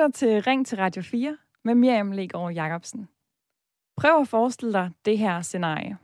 [0.00, 3.08] lytter til Ring til Radio 4 med Miriam Legaard Jacobsen.
[3.96, 5.98] Prøv at forestille dig det her scenarie.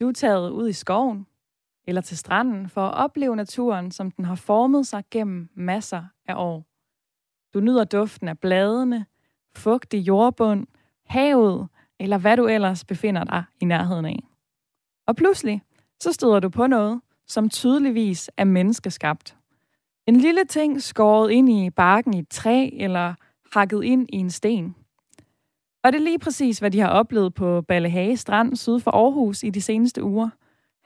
[0.00, 1.26] Du er taget ud i skoven
[1.86, 6.34] eller til stranden for at opleve naturen, som den har formet sig gennem masser af
[6.36, 6.64] år.
[7.54, 9.06] Du nyder duften af bladene,
[9.56, 10.66] fugtig jordbund,
[11.06, 11.68] havet
[12.00, 14.18] eller hvad du ellers befinder dig i nærheden af.
[15.06, 15.62] Og pludselig
[16.00, 19.37] så støder du på noget, som tydeligvis er menneskeskabt.
[20.08, 23.14] En lille ting skåret ind i barken i et træ eller
[23.52, 24.74] hakket ind i en sten.
[25.84, 29.42] Og det er lige præcis, hvad de har oplevet på Ballehage Strand syd for Aarhus
[29.42, 30.28] i de seneste uger.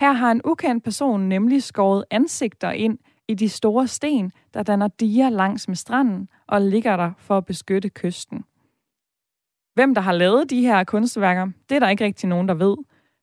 [0.01, 2.99] Her har en ukendt person nemlig skåret ansigter ind
[3.29, 7.47] i de store sten, der danner diger langs med stranden og ligger der for at
[7.47, 8.45] beskytte kysten.
[9.75, 12.77] Hvem der har lavet de her kunstværker, det er der ikke rigtig nogen, der ved.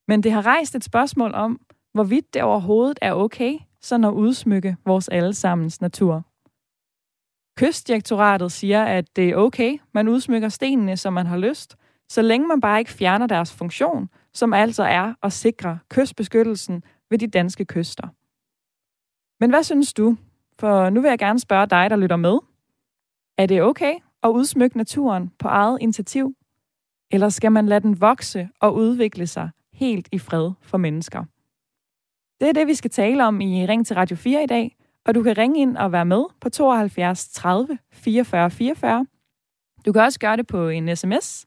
[0.08, 1.60] Men det har rejst et spørgsmål om,
[1.94, 6.24] hvorvidt det overhovedet er okay, sådan at udsmykke vores allesammens natur.
[7.58, 11.76] Kystdirektoratet siger, at det er okay, man udsmykker stenene, som man har lyst,
[12.10, 17.18] så længe man bare ikke fjerner deres funktion, som altså er at sikre kystbeskyttelsen ved
[17.18, 18.08] de danske kyster.
[19.40, 20.18] Men hvad synes du?
[20.60, 22.40] For nu vil jeg gerne spørge dig, der lytter med.
[23.38, 23.94] Er det okay
[24.24, 26.36] at udsmykke naturen på eget initiativ?
[27.12, 31.24] Eller skal man lade den vokse og udvikle sig helt i fred for mennesker?
[32.40, 35.16] Det er det, vi skal tale om i Ring til Radio 4 i dag, og
[35.16, 39.06] du kan ringe ind og være med på 72 30 44 44.
[39.86, 41.46] Du kan også gøre det på en sms.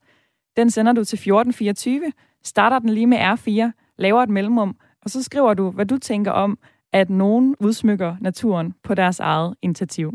[0.56, 2.12] Den sender du til 1424,
[2.44, 6.30] starter den lige med R4, laver et mellemrum, og så skriver du, hvad du tænker
[6.30, 6.58] om,
[6.92, 10.12] at nogen udsmykker naturen på deres eget initiativ.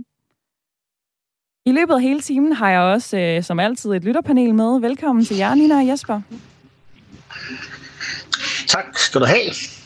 [1.66, 4.80] I løbet af hele timen har jeg også, øh, som altid, et lytterpanel med.
[4.80, 6.22] Velkommen til jer, Nina og Jesper.
[8.68, 9.77] Tak skal du have.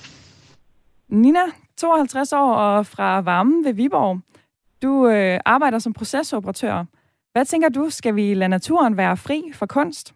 [1.12, 1.40] Nina,
[1.78, 4.20] 52 år og fra Varmen ved Viborg.
[4.82, 6.86] Du øh, arbejder som procesoperatør.
[7.32, 10.16] Hvad tænker du, skal vi lade naturen være fri for kunst?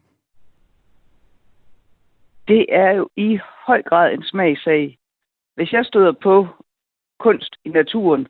[2.47, 4.97] Det er jo i høj grad en smagsag.
[5.55, 6.47] Hvis jeg støder på
[7.19, 8.27] kunst i naturen,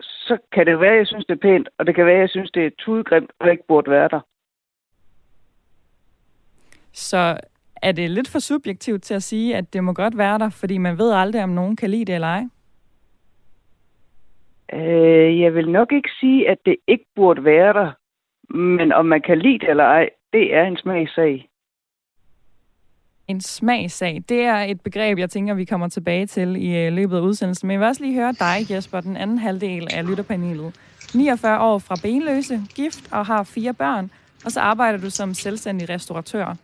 [0.00, 2.20] så kan det være, at jeg synes, det er pænt, og det kan være, at
[2.20, 4.20] jeg synes, det er tudegrimt, og ikke burde være der.
[6.92, 7.40] Så
[7.82, 10.78] er det lidt for subjektivt til at sige, at det må godt være der, fordi
[10.78, 12.44] man ved aldrig, om nogen kan lide det eller ej?
[14.72, 17.90] Øh, jeg vil nok ikke sige, at det ikke burde være der,
[18.54, 21.48] men om man kan lide det eller ej, det er en smagsag.
[23.28, 27.16] En smagsag, det er et begreb, jeg tænker, vi kommer tilbage til i øh, løbet
[27.16, 27.66] af udsendelsen.
[27.66, 30.74] Men jeg vil også lige høre dig, Jesper, den anden halvdel af lytterpanelet.
[31.14, 34.10] 49 år fra Benløse, gift og har fire børn,
[34.44, 36.56] og så arbejder du som selvstændig restauratør.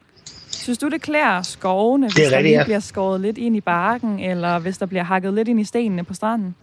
[0.62, 2.64] Synes du, det klæder skovene, hvis rigtigt, der lige ja.
[2.64, 6.04] bliver skåret lidt ind i barken, eller hvis der bliver hakket lidt ind i stenene
[6.04, 6.54] på stranden?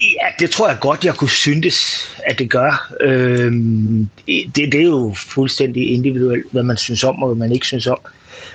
[0.00, 2.92] Ja, det tror jeg godt, jeg kunne syntes, at det gør.
[3.00, 7.66] Øhm, det, det er jo fuldstændig individuelt, hvad man synes om, og hvad man ikke
[7.66, 7.98] synes om.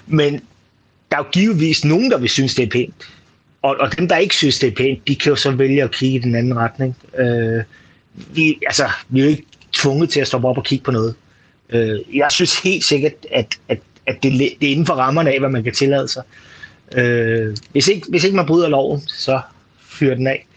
[0.08, 0.34] Men
[1.12, 3.10] der er jo givetvis nogen, der vil synes, det er pænt.
[3.62, 5.92] Og, og dem, der ikke synes, det er pænt, de kan jo så vælge at
[5.92, 6.96] kigge i den anden retning.
[7.18, 7.64] Øh,
[8.14, 11.16] vi, altså, vi er jo ikke tvunget til at stoppe op og kigge på noget.
[11.70, 15.40] Øh, jeg synes helt sikkert, at, at, at det, det er inden for rammerne af,
[15.40, 16.24] hvad man kan tillade sig.
[16.96, 19.42] Øh, hvis, ikke, hvis ikke man bryder loven, så
[19.80, 20.48] fyr den af.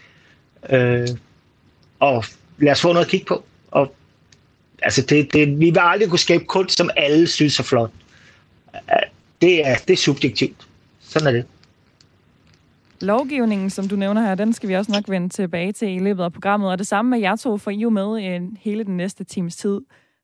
[0.69, 1.07] Øh,
[1.99, 2.25] og
[2.57, 3.43] lad os få noget at kigge på.
[3.71, 3.95] Og,
[4.81, 7.91] altså det, det, vi vil aldrig kunne skabe kunst, som alle synes er flot.
[9.41, 10.67] Det er, det er subjektivt.
[11.01, 11.45] Sådan er det.
[13.01, 16.23] Lovgivningen, som du nævner her, den skal vi også nok vende tilbage til i løbet
[16.23, 16.71] af programmet.
[16.71, 19.55] Og det samme med jer to, for I jo med i hele den næste times
[19.55, 19.81] tid.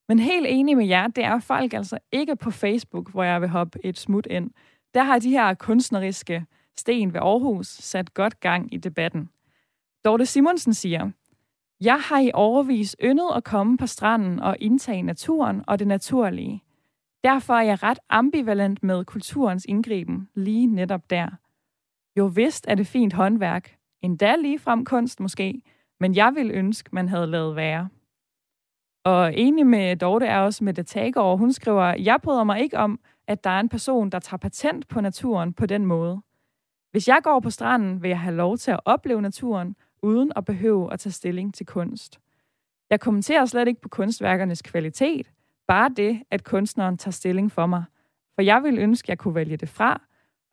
[0.10, 3.50] Men helt enig med jer, det er folk altså ikke på Facebook, hvor jeg vil
[3.50, 4.52] hoppe et smut ind.
[4.94, 6.46] Der har de her kunstneriske
[6.78, 9.30] sten ved Aarhus sat godt gang i debatten.
[10.06, 11.12] Dorte Simonsen siger,
[11.82, 16.64] Jeg har i overvis yndet at komme på stranden og indtage naturen og det naturlige.
[17.24, 21.30] Derfor er jeg ret ambivalent med kulturens indgriben lige netop der.
[22.18, 25.62] Jo vist er det fint håndværk, endda lige frem kunst måske,
[26.00, 27.90] men jeg vil ønske, man havde lavet være.
[29.04, 31.38] Og enig med Dorte er også med det Tageover.
[31.38, 34.88] Hun skriver, jeg bryder mig ikke om, at der er en person, der tager patent
[34.88, 36.22] på naturen på den måde.
[36.92, 40.46] Hvis jeg går på stranden, vil jeg have lov til at opleve naturen, uden at
[40.46, 42.20] behøve at tage stilling til kunst.
[42.90, 45.32] Jeg kommenterer slet ikke på kunstværkernes kvalitet,
[45.68, 47.84] bare det, at kunstneren tager stilling for mig.
[48.36, 50.02] For jeg vil ønske, at jeg kunne vælge det fra,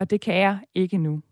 [0.01, 1.23] og det kan jeg ikke nu.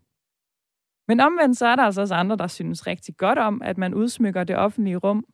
[1.07, 3.93] Men omvendt så er der altså også andre, der synes rigtig godt om, at man
[3.93, 5.25] udsmykker det offentlige rum.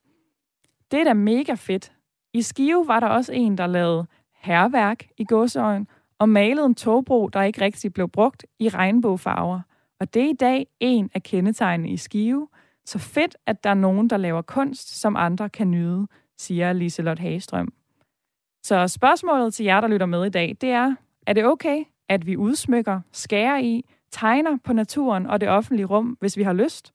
[0.92, 1.92] Det er da mega fedt.
[2.34, 5.88] I Skive var der også en, der lavede herværk i gåseøjen
[6.20, 9.60] og malede en togbro, der ikke rigtig blev brugt i regnbuefarver.
[10.00, 12.48] Og det er i dag en af kendetegnene i Skive,
[12.86, 16.08] Så fedt, at der er nogen, der laver kunst, som andre kan nyde,
[16.38, 17.74] siger Liselot Hagestrøm.
[18.64, 20.96] Så spørgsmålet til jer, der lytter med i dag, det er,
[21.28, 26.18] er det okay, at vi udsmykker, skærer i, tegner på naturen og det offentlige rum,
[26.20, 26.94] hvis vi har lyst?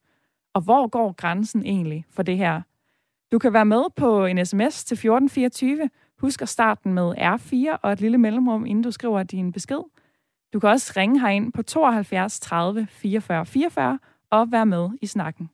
[0.53, 2.61] Og hvor går grænsen egentlig for det her?
[3.31, 5.89] Du kan være med på en sms til 1424.
[6.21, 9.79] Husk at starte med R4 og et lille mellemrum, inden du skriver din besked.
[10.53, 13.99] Du kan også ringe herind på 72 30 44 44
[14.31, 15.49] og være med i snakken.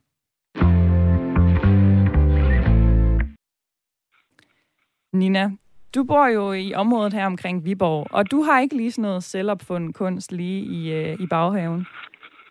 [5.13, 5.51] Nina,
[5.95, 9.23] du bor jo i området her omkring Viborg, og du har ikke lige sådan noget
[9.23, 11.85] selvopfundet kunst lige i, øh, i baghaven.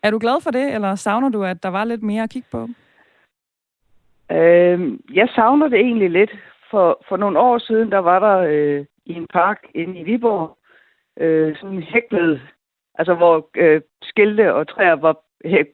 [0.03, 2.47] Er du glad for det, eller savner du, at der var lidt mere at kigge
[2.51, 2.69] på?
[4.33, 6.31] Øh, jeg savner det egentlig lidt.
[6.71, 10.57] For, for nogle år siden, der var der øh, i en park inde i Viborg,
[11.19, 12.41] øh, sådan hæklet,
[12.95, 15.17] altså hvor øh, skilte og træer var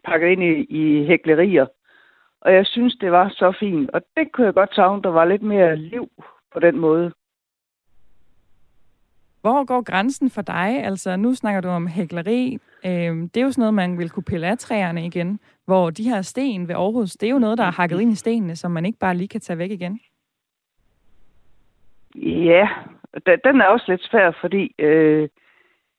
[0.04, 1.66] pakket ind i, i hæklerier.
[2.42, 3.90] Og jeg synes, det var så fint.
[3.90, 6.10] Og det kunne jeg godt savne, der var lidt mere liv
[6.54, 7.12] på den måde.
[9.42, 10.84] Hvor går grænsen for dig?
[10.84, 12.58] Altså, nu snakker du om hækleri.
[12.86, 15.40] Øhm, det er jo sådan noget, man vil kunne pille af træerne igen.
[15.66, 18.16] Hvor de her sten ved Aarhus, det er jo noget, der er hakket ind i
[18.16, 20.00] stenene, som man ikke bare lige kan tage væk igen.
[22.16, 22.68] Ja,
[23.44, 25.30] den er også lidt svær, fordi øh,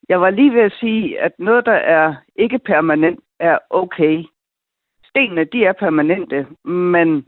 [0.08, 4.24] jeg var lige ved at sige, at noget, der er ikke permanent, er okay.
[5.04, 7.26] Stenene, de er permanente, men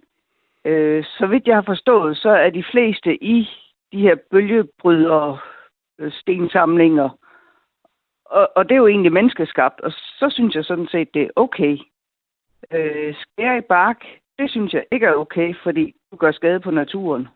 [0.65, 3.49] øh, så vidt jeg har forstået, så er de fleste i
[3.93, 5.39] de her bølgebrydere
[6.11, 7.19] stensamlinger.
[8.25, 11.31] Og, og det er jo egentlig menneskeskabt, og så synes jeg sådan set, det er
[11.37, 11.79] okay.
[12.73, 14.05] Øh, skære i bark,
[14.39, 17.29] det synes jeg ikke er okay, fordi du gør skade på naturen.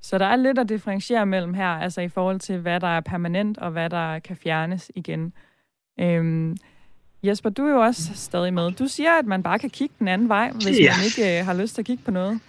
[0.00, 3.00] Så der er lidt at differentiere mellem her, altså i forhold til, hvad der er
[3.00, 5.32] permanent, og hvad der kan fjernes igen.
[6.00, 6.56] Øhm,
[7.22, 8.70] Jesper, du er jo også stadig med.
[8.70, 10.92] Du siger, at man bare kan kigge den anden vej, hvis ja.
[10.96, 12.40] man ikke øh, har lyst til at kigge på noget.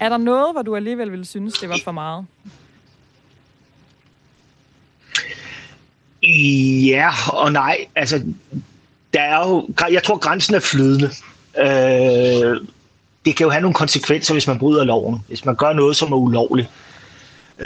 [0.00, 2.26] Er der noget, hvor du alligevel ville synes, det var for meget?
[6.22, 7.86] Ja og nej.
[7.94, 8.22] Altså,
[9.14, 11.10] der er jo, jeg tror, grænsen er flydende.
[11.58, 12.56] Øh,
[13.24, 15.18] det kan jo have nogle konsekvenser, hvis man bryder loven.
[15.28, 16.68] Hvis man gør noget, som er ulovligt,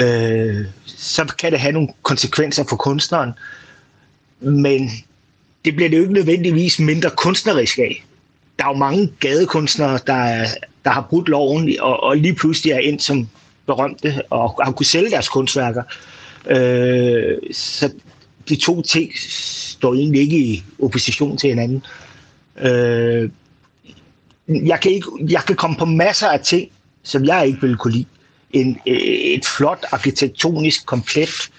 [0.01, 3.33] øh, så kan det have nogle konsekvenser for kunstneren.
[4.41, 4.91] Men
[5.65, 8.05] det bliver det jo ikke nødvendigvis mindre kunstnerisk af.
[8.59, 10.47] Der er jo mange gadekunstnere, der,
[10.85, 13.29] der har brudt loven, og, og lige pludselig er ind som
[13.67, 15.83] berømte, og har kunnet sælge deres kunstværker.
[16.51, 17.91] Øh, så
[18.49, 21.85] de to ting står egentlig ikke i opposition til hinanden.
[22.59, 23.31] Øh,
[24.49, 26.71] jeg, kan ikke, jeg kan komme på masser af ting,
[27.03, 28.07] som jeg ikke ville kunne lide.
[28.53, 31.51] En, øh, et flot arkitektonisk komplet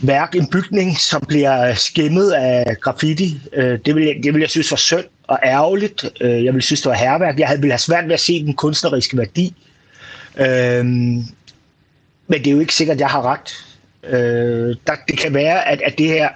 [0.00, 3.40] værk, en bygning, som bliver skæmmet af graffiti.
[3.52, 6.04] Øh, det, vil jeg, det vil jeg synes var synd og ærgerligt.
[6.20, 7.38] Øh, jeg vil synes, det var herværk.
[7.38, 9.54] Jeg ville have svært ved at se den kunstneriske værdi.
[10.36, 13.67] Øh, men det er jo ikke sikkert, at jeg har ret.
[14.04, 16.28] Øh, der, det kan være, at, at det her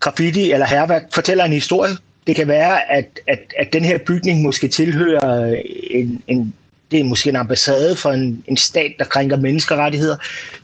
[0.00, 1.92] graffiti eller herværk fortæller en historie.
[2.26, 6.54] Det kan være, at, at, at den her bygning måske tilhører en, en
[6.92, 10.16] det er måske en ambassade for en, en stat, der krænker menneskerettigheder.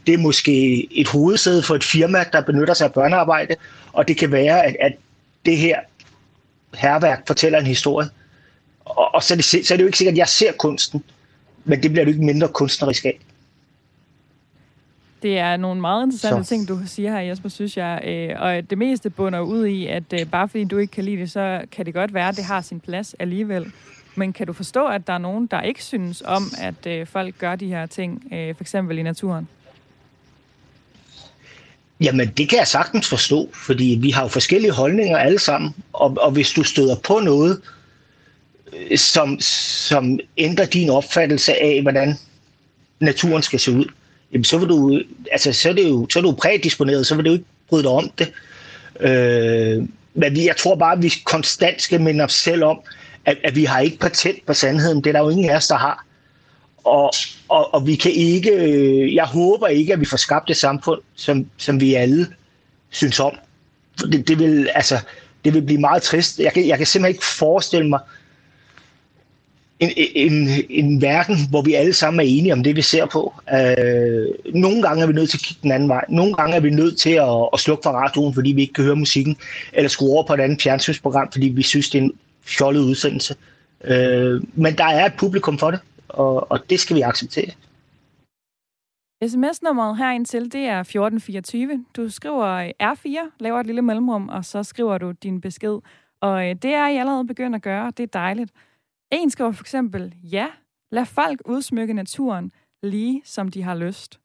[0.07, 3.55] Det er måske et hovedsæde for et firma, der benytter sig af børnearbejde.
[3.93, 4.93] Og det kan være, at, at
[5.45, 5.79] det her
[6.75, 8.09] herværk fortæller en historie.
[8.85, 11.03] Og, og så, er det, så er det jo ikke sikkert, at jeg ser kunsten,
[11.65, 13.19] men det bliver jo ikke mindre kunstnerisk af.
[15.21, 16.49] Det er nogle meget interessante så.
[16.49, 18.01] ting, du siger her, Jesper, synes jeg.
[18.05, 21.17] Øh, og det meste bunder ud i, at øh, bare fordi du ikke kan lide
[21.17, 23.71] det, så kan det godt være, at det har sin plads alligevel.
[24.15, 27.37] Men kan du forstå, at der er nogen, der ikke synes om, at øh, folk
[27.37, 29.47] gør de her ting, for eksempel i naturen?
[32.01, 35.75] Jamen, det kan jeg sagtens forstå, fordi vi har jo forskellige holdninger alle sammen.
[35.93, 37.61] Og, og hvis du støder på noget,
[38.95, 42.15] som, som ændrer din opfattelse af, hvordan
[42.99, 43.85] naturen skal se ud,
[44.33, 47.25] jamen så, vil du, altså, så, er det jo, så er du prædisponeret, så vil
[47.25, 48.31] du ikke bryde dig om det.
[48.99, 49.83] Øh,
[50.13, 52.79] men jeg tror bare, at vi konstant skal minde os selv om,
[53.25, 54.97] at, at vi har ikke patent på sandheden.
[54.97, 56.05] Det er der jo ingen af os, der har.
[56.83, 57.11] Og,
[57.49, 61.45] og, og vi kan ikke, jeg håber ikke, at vi får skabt et samfund, som,
[61.57, 62.27] som vi alle
[62.89, 63.31] synes om.
[64.11, 64.99] Det, det, vil, altså,
[65.45, 66.39] det vil blive meget trist.
[66.39, 67.99] Jeg kan, jeg kan simpelthen ikke forestille mig,
[69.79, 73.33] en, en, en verden, hvor vi alle sammen er enige om det, vi ser på.
[73.53, 76.05] Øh, nogle gange er vi nødt til at kigge den anden vej.
[76.09, 78.83] Nogle gange er vi nødt til at, at slukke for radioen, fordi vi ikke kan
[78.83, 79.37] høre musikken,
[79.73, 83.35] eller skrue over på et andet fjernsynsprogram, fordi vi synes, det er en fjollet udsendelse.
[83.83, 87.51] Øh, men der er et publikum for det, og, og det skal vi acceptere.
[89.27, 91.85] SMS-nummeret herind til, det er 1424.
[91.95, 95.79] Du skriver øh, R4, laver et lille mellemrum, og så skriver du din besked.
[96.21, 98.51] Og øh, det er I allerede begyndt at gøre, det er dejligt.
[99.11, 100.47] En skriver for eksempel, ja,
[100.91, 102.51] lad folk udsmykke naturen
[102.83, 104.19] lige som de har lyst.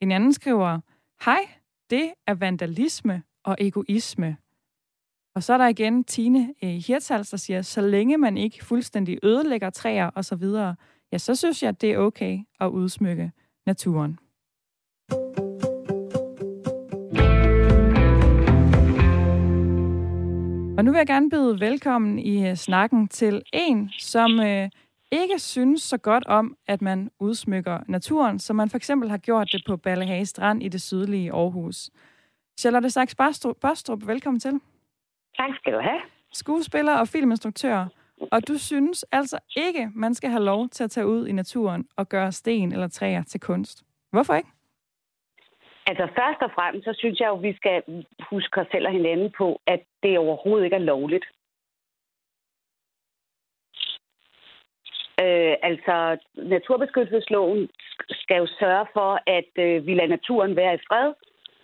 [0.00, 0.80] En anden skriver,
[1.24, 1.48] hej,
[1.90, 4.36] det er vandalisme og egoisme.
[5.34, 9.18] Og så er der igen Tine eh, Hirtals, der siger, så længe man ikke fuldstændig
[9.22, 10.76] ødelægger træer og så videre,
[11.12, 13.32] ja, så synes jeg, at det er okay at udsmykke
[13.66, 14.18] naturen.
[20.78, 24.68] Og nu vil jeg gerne byde velkommen i øh, snakken til en, som øh,
[25.12, 29.48] ikke synes så godt om, at man udsmykker naturen, som man for eksempel har gjort
[29.52, 31.90] det på Ballehage Strand i det sydlige Aarhus.
[32.60, 33.16] Charlotte Sachs
[33.60, 34.52] Bostrup, velkommen til.
[35.36, 36.00] Tak skal du have.
[36.32, 37.86] Skuespiller og filminstruktør.
[38.32, 41.84] Og du synes altså ikke, man skal have lov til at tage ud i naturen
[41.96, 43.82] og gøre sten eller træer til kunst.
[44.10, 44.48] Hvorfor ikke?
[45.90, 47.82] Altså først og fremmest, så synes jeg jo, at vi skal
[48.30, 51.26] huske os selv og hinanden på, at det overhovedet ikke er lovligt.
[55.24, 55.96] Øh, altså,
[56.34, 57.68] naturbeskyttelsesloven
[58.10, 61.12] skal jo sørge for, at øh, vi lader naturen være i fred.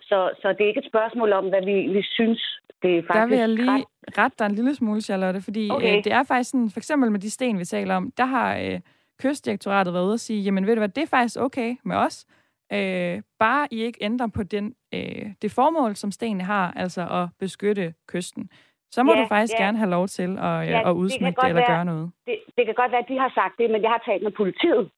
[0.03, 2.61] Så, så det er ikke et spørgsmål om, hvad vi, vi synes.
[2.83, 3.85] Det er faktisk der vil jeg lige
[4.19, 5.97] rette dig en lille smule, Charlotte, fordi okay.
[5.97, 8.59] øh, det er faktisk sådan, for eksempel med de sten, vi taler om, der har
[8.59, 8.81] øh,
[9.23, 12.27] kystdirektoratet været ude og sige, jamen ved du hvad, det er faktisk okay med os,
[12.73, 17.29] øh, bare I ikke ændrer på den, øh, det formål, som stenene har, altså at
[17.39, 18.51] beskytte kysten.
[18.91, 19.65] Så må ja, du faktisk ja.
[19.65, 22.11] gerne have lov til at, øh, ja, at udsmykke det, det eller være, gøre noget.
[22.27, 24.33] Det, det kan godt være, at de har sagt det, men jeg har talt med
[24.33, 24.91] politiet.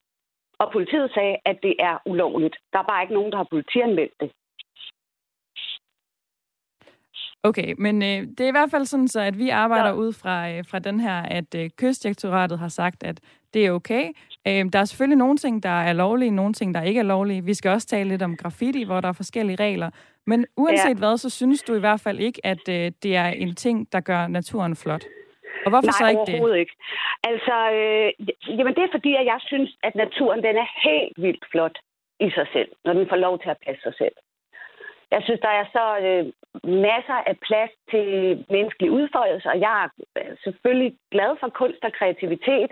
[0.59, 2.57] Og politiet sagde, at det er ulovligt.
[2.73, 4.31] Der er bare ikke nogen, der har politianmeldt det.
[7.43, 9.95] Okay, men øh, det er i hvert fald sådan, så at vi arbejder ja.
[9.95, 13.21] ud fra, øh, fra den her, at øh, kystdirektoratet har sagt, at
[13.55, 14.05] det er okay.
[14.49, 17.45] Øh, der er selvfølgelig nogle ting, der er lovlige, nogle ting, der ikke er lovlige.
[17.45, 19.91] Vi skal også tale lidt om graffiti, hvor der er forskellige regler.
[20.27, 20.99] Men uanset ja.
[20.99, 24.01] hvad, så synes du i hvert fald ikke, at øh, det er en ting, der
[24.01, 25.05] gør naturen flot.
[25.65, 26.41] Og hvorfor Nej, så ikke det?
[26.43, 26.75] Nej, ikke.
[27.31, 28.09] Altså, øh,
[28.59, 31.77] jamen det er fordi, at jeg synes, at naturen den er helt vildt flot
[32.21, 34.17] i sig selv, når den får lov til at passe sig selv.
[35.11, 36.25] Jeg synes, der er så øh,
[36.89, 38.07] masser af plads til
[38.51, 39.89] menneskelig udfoldelse, og jeg er
[40.45, 42.71] selvfølgelig glad for kunst og kreativitet,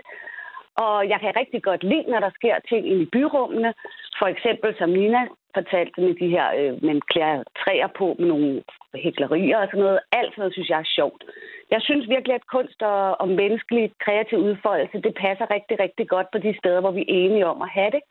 [0.75, 3.73] og jeg kan rigtig godt lide, når der sker ting i byrummene.
[4.19, 8.63] For eksempel, som Nina fortalte med de her, øh, man klæder træer på med nogle
[8.95, 9.99] hæklerier og sådan noget.
[10.11, 11.23] Alt sådan noget, synes jeg er sjovt.
[11.71, 16.27] Jeg synes virkelig, at kunst og, og menneskelig kreativ udfoldelse, det passer rigtig, rigtig godt
[16.31, 18.01] på de steder, hvor vi er enige om at have det.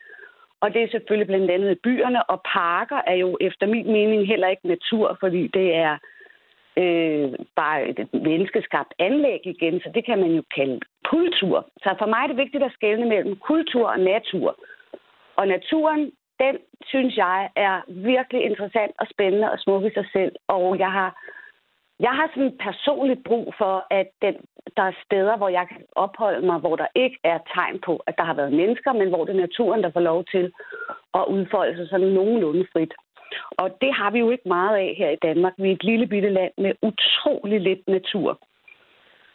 [0.60, 4.48] Og det er selvfølgelig blandt andet byerne, og parker er jo efter min mening heller
[4.48, 5.98] ikke natur, fordi det er
[6.76, 11.66] øh, bare et menneskeskabt anlæg igen, så det kan man jo kalde kultur.
[11.76, 14.56] Så for mig er det vigtigt at skelne mellem kultur og natur.
[15.36, 20.32] Og naturen, den synes jeg er virkelig interessant og spændende og smuk i sig selv.
[20.48, 21.10] Og jeg har,
[22.00, 24.34] jeg har sådan personligt brug for, at den,
[24.76, 28.14] der er steder, hvor jeg kan opholde mig, hvor der ikke er tegn på, at
[28.18, 30.52] der har været mennesker, men hvor det er naturen, der får lov til
[31.14, 32.94] at udfolde sig sådan nogenlunde frit.
[33.50, 35.52] Og det har vi jo ikke meget af her i Danmark.
[35.58, 38.30] Vi er et lille bitte land med utrolig lidt natur.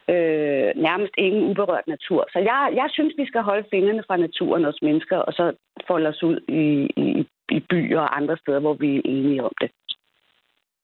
[0.10, 2.28] Øh, nærmest ingen uberørt natur.
[2.34, 5.54] Så jeg, jeg synes, vi skal holde fingrene fra naturen os mennesker, og så
[5.88, 6.64] folde os ud i,
[7.06, 7.28] i,
[7.58, 9.72] i byer og andre steder, hvor vi er enige om det.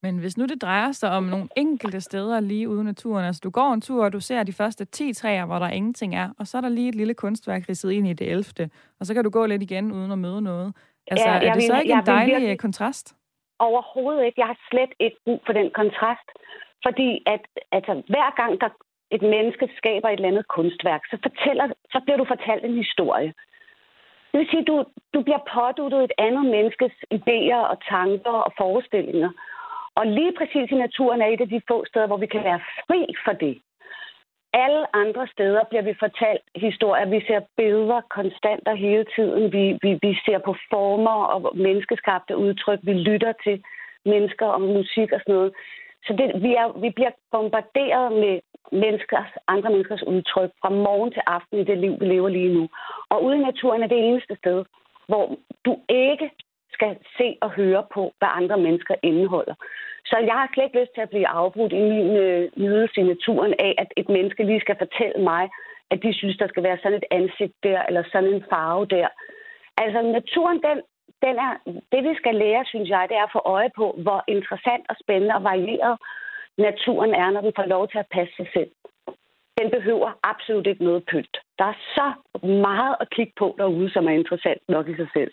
[0.03, 3.41] Men hvis nu det drejer sig om nogle enkelte steder lige ude i naturen, altså
[3.43, 6.29] du går en tur, og du ser de første 10 træer, hvor der ingenting er,
[6.39, 8.69] og så er der lige et lille kunstværk ridset ind i det 11.
[8.99, 10.73] Og så kan du gå lidt igen uden at møde noget.
[11.11, 13.15] Altså, ja, er det så ikke en dejlig virkelig, kontrast?
[13.59, 14.39] Overhovedet ikke.
[14.39, 16.29] Jeg har slet ikke brug for den kontrast.
[16.85, 18.69] Fordi at altså, hver gang der
[19.15, 23.33] et menneske skaber et eller andet kunstværk, så, fortæller, så bliver du fortalt en historie.
[24.31, 28.51] Det vil sige, at du, du bliver påduttet et andet menneskes idéer og tanker og
[28.57, 29.31] forestillinger.
[29.95, 32.61] Og lige præcis i naturen er et af de få steder, hvor vi kan være
[32.87, 33.55] fri for det.
[34.53, 37.05] Alle andre steder bliver vi fortalt historier.
[37.05, 39.51] Vi ser billeder konstant og hele tiden.
[39.51, 42.79] Vi, vi, vi ser på former og menneskeskabte udtryk.
[42.83, 43.63] Vi lytter til
[44.05, 45.53] mennesker og musik og sådan noget.
[46.05, 48.39] Så det, vi, er, vi bliver bombarderet med
[48.71, 52.69] menneskers, andre menneskers udtryk fra morgen til aften i det liv, vi lever lige nu.
[53.09, 54.65] Og ude i naturen er det eneste sted,
[55.07, 56.31] hvor du ikke
[56.73, 59.55] skal se og høre på, hvad andre mennesker indeholder.
[60.05, 63.03] Så jeg har slet ikke lyst til at blive afbrudt i min øh, nydelse i
[63.13, 65.49] naturen af, at et menneske lige skal fortælle mig,
[65.91, 69.07] at de synes, der skal være sådan et ansigt der, eller sådan en farve der.
[69.77, 70.77] Altså naturen, den,
[71.25, 71.53] den er,
[71.91, 74.95] det vi skal lære, synes jeg, det er at få øje på, hvor interessant og
[75.03, 75.97] spændende og varieret
[76.57, 78.71] naturen er, når den får lov til at passe sig selv.
[79.59, 81.37] Den behøver absolut ikke noget pynt.
[81.59, 82.07] Der er så
[82.47, 85.31] meget at kigge på derude, som er interessant nok i sig selv.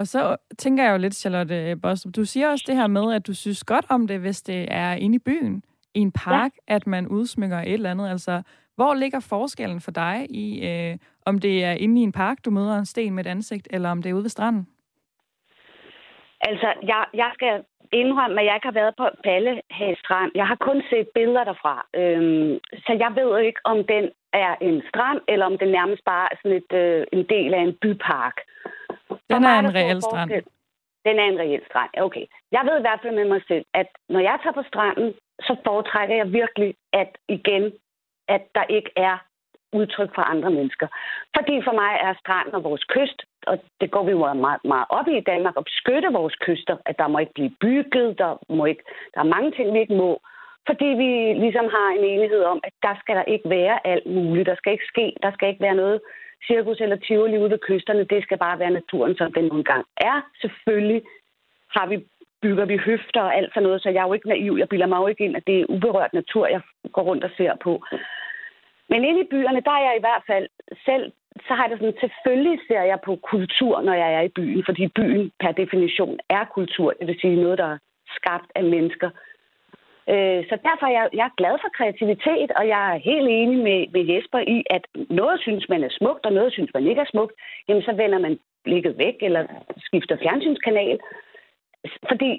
[0.00, 3.26] Og så tænker jeg jo lidt, Charlotte Bostrup, du siger også det her med, at
[3.26, 5.62] du synes godt om det, hvis det er inde i byen.
[5.94, 6.74] i en park, ja.
[6.74, 8.10] at man udsmykker et eller andet.
[8.10, 8.42] Altså,
[8.76, 12.50] hvor ligger forskellen for dig i, øh, om det er inde i en park, du
[12.50, 14.66] møder en sten med et ansigt, eller om det er ude ved stranden?
[16.40, 20.30] Altså, jeg, jeg skal indrømme, at jeg ikke har været på Ballehav Strand.
[20.34, 21.86] Jeg har kun set billeder derfra.
[21.94, 26.28] Øhm, så jeg ved ikke, om den er en strand, eller om den nærmest bare
[26.32, 28.36] er sådan et, øh, en del af en bypark.
[29.34, 30.30] Den er en reel strand.
[31.06, 32.24] Den er en reel strand, okay.
[32.52, 35.56] Jeg ved i hvert fald med mig selv, at når jeg tager på stranden, så
[35.66, 37.72] foretrækker jeg virkelig, at igen,
[38.28, 39.16] at der ikke er
[39.72, 40.86] udtryk for andre mennesker.
[41.36, 44.86] Fordi for mig er stranden og vores kyst, og det går vi jo meget, meget
[44.88, 48.38] op i i Danmark, at beskytte vores kyster, at der må ikke blive bygget, der,
[48.48, 48.84] må ikke,
[49.14, 50.20] der er mange ting, vi ikke må,
[50.66, 51.10] fordi vi
[51.44, 54.46] ligesom har en enighed om, at der skal der ikke være alt muligt.
[54.46, 56.00] Der skal ikke ske, der skal ikke være noget
[56.46, 58.04] cirkus eller tivoli ude ved kysterne.
[58.04, 60.16] Det skal bare være naturen, som den nogle gang er.
[60.40, 61.02] Selvfølgelig
[61.76, 61.96] har vi
[62.42, 64.56] bygger vi høfter og alt sådan noget, så jeg er jo ikke naiv.
[64.58, 66.60] Jeg bilder mig jo ikke ind, at det er uberørt natur, jeg
[66.92, 67.84] går rundt og ser på.
[68.88, 70.48] Men inde i byerne, der er jeg i hvert fald
[70.84, 71.12] selv,
[71.46, 74.62] så har jeg det sådan, selvfølgelig ser jeg på kultur, når jeg er i byen,
[74.64, 77.78] fordi byen per definition er kultur, det vil sige noget, der er
[78.16, 79.10] skabt af mennesker.
[80.12, 83.58] Øh, så derfor er jeg, jeg er glad for kreativitet, og jeg er helt enig
[83.68, 84.84] med, med Jesper i, at
[85.20, 87.34] noget synes man er smukt, og noget synes man ikke er smukt,
[87.68, 89.42] jamen så vender man blikket væk, eller
[89.86, 90.98] skifter fjernsynskanal.
[92.08, 92.30] Fordi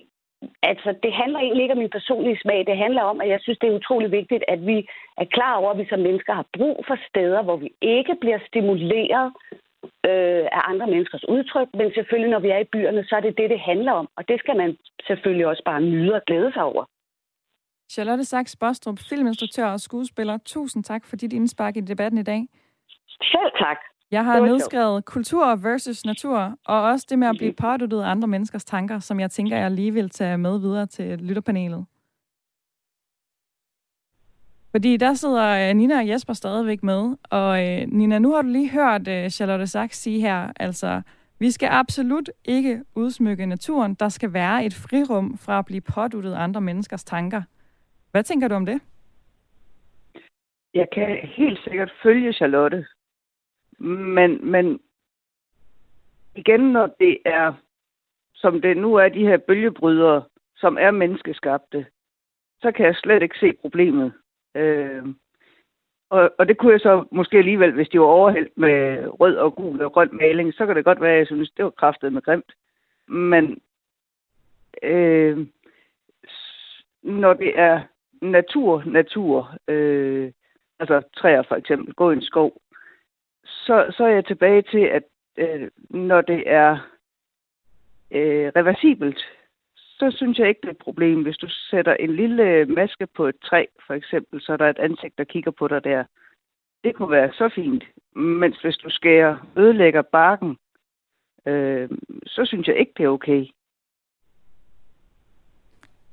[0.64, 2.68] altså, det handler egentlig ikke om min personlige smag.
[2.68, 4.88] Det handler om, at jeg synes, det er utrolig vigtigt, at vi
[5.18, 8.40] er klar over, at vi som mennesker har brug for steder, hvor vi ikke bliver
[8.48, 9.34] stimuleret
[10.10, 11.68] øh, af andre menneskers udtryk.
[11.74, 14.08] Men selvfølgelig, når vi er i byerne, så er det det, det handler om.
[14.18, 16.86] Og det skal man selvfølgelig også bare nyde og glæde sig over.
[17.92, 20.38] Charlotte Sachs Bostrup, filminstruktør og skuespiller.
[20.46, 22.48] Tusind tak for dit indspark i debatten i dag.
[23.22, 23.78] Selv tak.
[24.12, 25.06] Jeg har nedskrevet sjovt.
[25.06, 29.32] kultur versus natur, og også det med at blive påduttet andre menneskers tanker, som jeg
[29.32, 31.86] tænker, jeg lige vil tage med videre til lytterpanelet.
[34.72, 38.48] Fordi der sidder øh, Nina og Jesper stadigvæk med, og øh, Nina, nu har du
[38.48, 41.02] lige hørt øh, Charlotte Sachs sige her, altså,
[41.40, 43.94] vi skal absolut ikke udsmykke naturen.
[43.94, 47.42] Der skal være et frirum fra at blive påduttet andre menneskers tanker.
[48.12, 48.82] Hvad tænker du om det?
[50.74, 52.86] Jeg kan helt sikkert følge Charlotte.
[53.80, 54.80] Men, men
[56.36, 57.54] igen, når det er,
[58.36, 60.24] som det nu er, de her bølgebrydere,
[60.56, 61.86] som er menneskeskabte,
[62.62, 64.14] så kan jeg slet ikke se problemet.
[64.56, 65.06] Øh,
[66.10, 69.56] og, og det kunne jeg så måske alligevel, hvis de var overhældt med rød og
[69.56, 72.14] gul og grøn maling, så kan det godt være, at jeg synes, det var kraftet
[72.14, 72.52] med grimt.
[73.08, 73.62] Men
[74.84, 75.48] øh,
[77.04, 77.82] når det er
[78.22, 80.32] natur, natur, øh,
[80.80, 82.62] altså træer for eksempel, gå i en skov,
[83.44, 85.04] så, så er jeg tilbage til, at
[85.38, 86.72] øh, når det er
[88.12, 89.20] øh, reversibelt,
[89.76, 91.22] så synes jeg ikke, det er et problem.
[91.22, 94.80] Hvis du sætter en lille maske på et træ, for eksempel, så er der et
[94.80, 96.04] ansigt, der kigger på dig der.
[96.84, 97.84] Det kunne være så fint.
[98.16, 100.58] Mens hvis du skærer, ødelægger barken,
[101.46, 101.90] øh,
[102.26, 103.46] så synes jeg ikke, det er okay.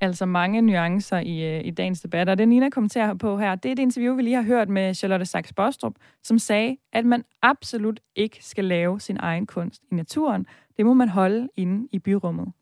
[0.01, 2.29] Altså mange nuancer i, øh, i dagens debat.
[2.29, 4.95] Og det Nina kommenterer på her, det er et interview, vi lige har hørt med
[4.95, 9.95] Charlotte Sachs Bostrup, som sagde, at man absolut ikke skal lave sin egen kunst i
[9.95, 10.47] naturen.
[10.77, 12.53] Det må man holde inde i byrummet.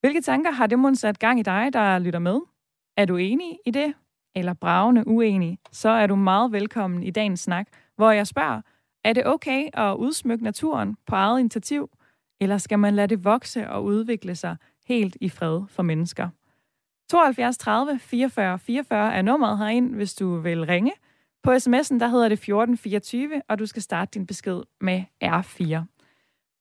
[0.00, 2.40] Hvilke tanker har det måske sat gang i dig, der lytter med?
[2.96, 3.94] Er du enig i det?
[4.34, 5.58] Eller bravende uenig?
[5.72, 8.60] Så er du meget velkommen i dagens snak, hvor jeg spørger,
[9.04, 11.90] er det okay at udsmykke naturen på eget initiativ?
[12.40, 14.56] Eller skal man lade det vokse og udvikle sig
[14.86, 16.28] helt i fred for mennesker?
[17.10, 20.92] 72 30 44 44 er nummeret herind, hvis du vil ringe.
[21.42, 25.84] På sms'en der hedder det 1424, og du skal starte din besked med R4.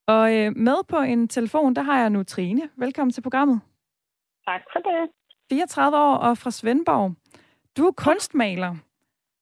[0.08, 2.70] Og øh, med på en telefon, der har jeg nu Trine.
[2.76, 3.62] Velkommen til programmet.
[4.48, 5.10] Tak for det.
[5.50, 7.12] 34 år og fra Svendborg.
[7.78, 8.76] Du er kunstmaler.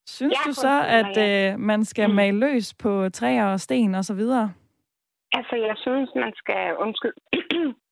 [0.08, 2.16] Synes du så, at øh, man skal mm.
[2.16, 4.54] male løs på træer og sten og så videre?
[5.32, 6.76] Altså, jeg synes, man skal...
[6.80, 7.14] Undskyld.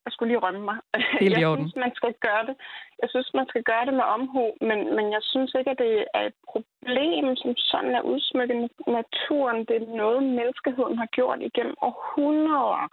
[0.06, 0.78] Jeg skulle lige rømme mig.
[1.22, 2.56] Helt jeg synes, man skal gøre det.
[3.02, 6.06] Jeg synes, man skal gøre det med omhu, men, men jeg synes ikke, at det
[6.14, 9.60] er et problem, som sådan er udsmykket naturen.
[9.68, 12.88] Det er noget, menneskeheden har gjort igennem århundreder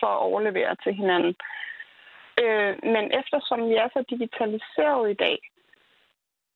[0.00, 1.34] for at overlevere til hinanden.
[2.42, 5.38] Øh, men eftersom vi er så digitaliseret i dag,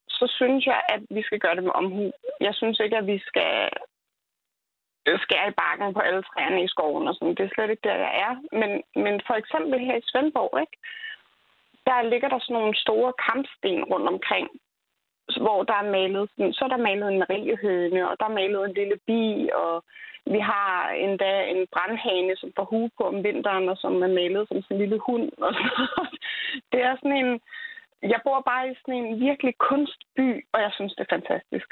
[0.09, 2.11] så synes jeg, at vi skal gøre det med omhu.
[2.41, 3.69] Jeg synes ikke, at vi skal
[5.25, 7.35] skære i bakken på alle træerne i skoven og sådan.
[7.35, 8.33] Det er slet ikke der, jeg er.
[8.59, 8.71] Men,
[9.03, 10.77] men for eksempel her i Svendborg, ikke?
[11.87, 14.47] der ligger der sådan nogle store kampsten rundt omkring,
[15.43, 18.65] hvor der er malet, sådan, så er der malet en mariehøne, og der er malet
[18.65, 19.83] en lille bi, og
[20.33, 24.47] vi har endda en brandhane, som får hue på om vinteren, og som er malet
[24.47, 25.31] som sådan en lille hund.
[25.37, 25.51] Og
[26.71, 27.39] det er sådan en,
[28.13, 31.69] jeg bor bare i sådan en virkelig kunstby, og jeg synes, det er fantastisk.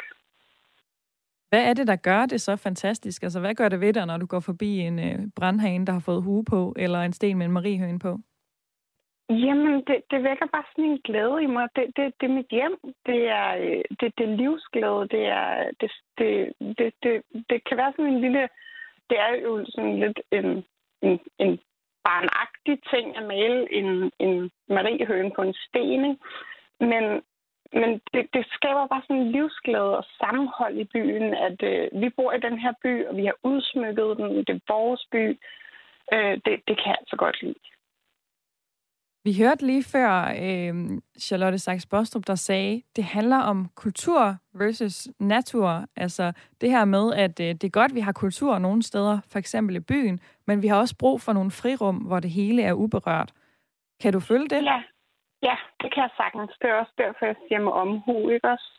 [1.53, 3.23] Hvad er det, der gør det så fantastisk?
[3.23, 5.99] Altså, hvad gør det ved dig, når du går forbi en øh, brandhane, der har
[5.99, 8.11] fået hue på, eller en sten med en mariehøne på?
[9.29, 11.67] Jamen, det, det vækker bare sådan en glæde i mig.
[11.75, 12.75] Det, det, det er mit hjem.
[13.05, 15.07] Det er, øh, det, det er livsglæde.
[15.13, 16.31] Det, er, det, det,
[16.77, 18.49] det, det, det kan være sådan en lille...
[19.09, 20.47] Det er jo sådan lidt en,
[21.01, 21.59] en, en
[22.03, 26.05] barnagtig ting at male en, en mariehøne på en sten.
[26.09, 26.21] Ikke?
[26.79, 27.03] Men,
[27.79, 32.09] men det, det skaber bare sådan en livsglæde og sammenhold i byen, at øh, vi
[32.09, 34.37] bor i den her by, og vi har udsmykket den.
[34.47, 35.25] Det er vores by.
[36.13, 37.63] Øh, det, det kan jeg altså godt lide.
[39.25, 40.11] Vi hørte lige før
[40.45, 45.85] øh, Charlotte Sachs Bostrup, der sagde, det handler om kultur versus natur.
[45.95, 46.31] Altså
[46.61, 49.75] det her med, at øh, det er godt, vi har kultur nogle steder, for eksempel
[49.75, 53.33] i byen, men vi har også brug for nogle frirum, hvor det hele er uberørt.
[54.01, 54.63] Kan du følge det?
[54.63, 54.81] Ja,
[55.47, 56.51] ja det kan jeg sagtens.
[56.61, 58.69] Det er også derfor, jeg siger med omhu, ikke også?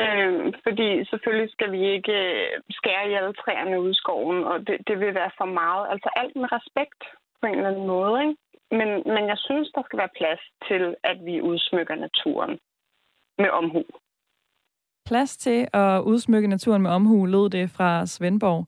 [0.00, 4.56] Øh, fordi selvfølgelig skal vi ikke øh, skære i alle træerne ude i skoven, og
[4.66, 5.84] det, det vil være for meget.
[5.92, 7.00] Altså alt med respekt
[7.40, 8.36] på en eller anden måde, ikke?
[8.78, 12.58] Men, men jeg synes, der skal være plads til, at vi udsmykker naturen
[13.38, 13.82] med omhu.
[15.06, 18.66] Plads til at udsmykke naturen med omhu, lød det fra Svendborg.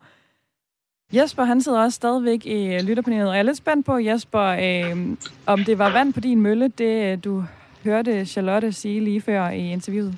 [1.12, 4.40] Jesper, han sidder også stadigvæk i øh, lytterpanelet, og jeg er lidt spændt på, Jesper,
[4.42, 5.16] øh,
[5.46, 7.44] om det var vand på din mølle, det øh, du
[7.84, 10.14] hørte Charlotte sige lige før i interviewet.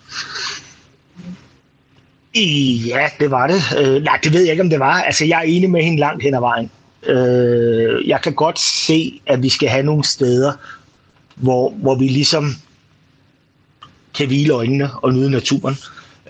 [2.86, 3.60] Ja, det var det.
[3.78, 5.02] Øh, nej, det ved jeg ikke, om det var.
[5.02, 6.70] Altså, jeg er enig med hende langt hen ad vejen.
[7.06, 10.52] Øh, jeg kan godt se, at vi skal have nogle steder,
[11.34, 12.50] hvor, hvor vi ligesom
[14.14, 15.74] kan hvile øjnene og nyde naturen.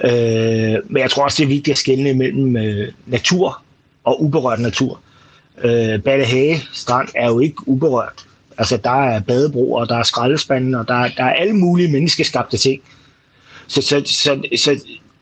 [0.05, 3.63] Øh, men jeg tror også, det er vigtigt at skelne mellem øh, natur
[4.09, 5.01] og uberørt natur.
[5.65, 8.27] Øh, Ballehage strand er jo ikke uberørt.
[8.59, 12.83] Altså, der er badebroer, der er skraldespanden, og der, der er alle mulige menneskeskabte ting.
[13.67, 14.71] Så, så, så, så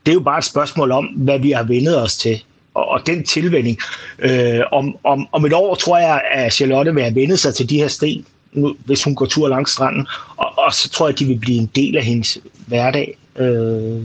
[0.05, 3.07] det er jo bare et spørgsmål om, hvad vi har vendet os til og, og
[3.07, 3.77] den tilvænding.
[4.19, 7.69] Øh, om, om, om et år tror jeg, at Charlotte vil have vendet sig til
[7.69, 11.13] de her sten, nu, hvis hun går tur langs stranden, og, og så tror jeg,
[11.13, 13.17] at de vil blive en del af hendes hverdag.
[13.35, 14.03] Øh,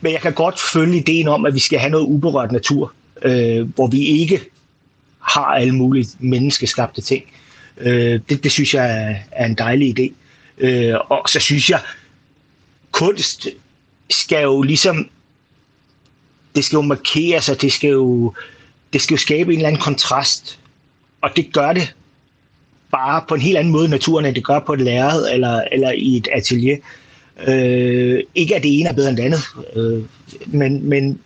[0.00, 2.92] men jeg kan godt følge ideen om, at vi skal have noget uberørt natur,
[3.24, 4.40] øh, hvor vi ikke
[5.20, 7.24] har alle mulige menneskeskabte ting.
[7.76, 10.12] Øh, det, det synes jeg er, er en dejlig idé.
[10.58, 11.80] Øh, og så synes jeg,
[12.92, 13.48] kunst
[14.10, 15.08] skal jo ligesom
[16.54, 18.34] det skal jo markere sig, det skal jo,
[18.92, 20.58] det skal jo skabe en eller anden kontrast.
[21.20, 21.94] Og det gør det
[22.90, 25.64] bare på en helt anden måde i naturen, end det gør på et lærred eller,
[25.72, 26.76] eller i et atelier.
[27.46, 29.40] Øh, ikke at det ene er bedre end det andet,
[29.76, 30.02] øh,
[30.46, 31.20] men, men,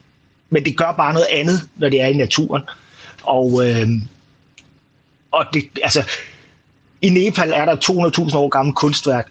[0.51, 2.63] men det gør bare noget andet, når det er i naturen.
[3.23, 3.89] Og, øh,
[5.31, 6.05] og det, altså,
[7.03, 7.77] i Nepal er der
[8.31, 9.29] 200.000 år gammelt kunstværk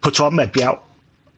[0.00, 0.78] på toppen af et bjerg.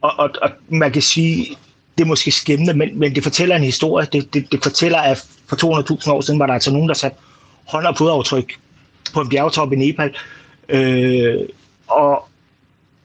[0.01, 1.57] Og, og, og man kan sige,
[1.97, 4.07] det er måske skæmmende, men, men det fortæller en historie.
[4.13, 5.55] Det, det, det fortæller, at for
[6.05, 7.17] 200.000 år siden var der altså nogen, der satte
[7.65, 8.59] hånd og fodaftryk
[9.13, 10.15] på en bjergtop i Nepal.
[10.69, 11.39] Øh,
[11.87, 12.28] og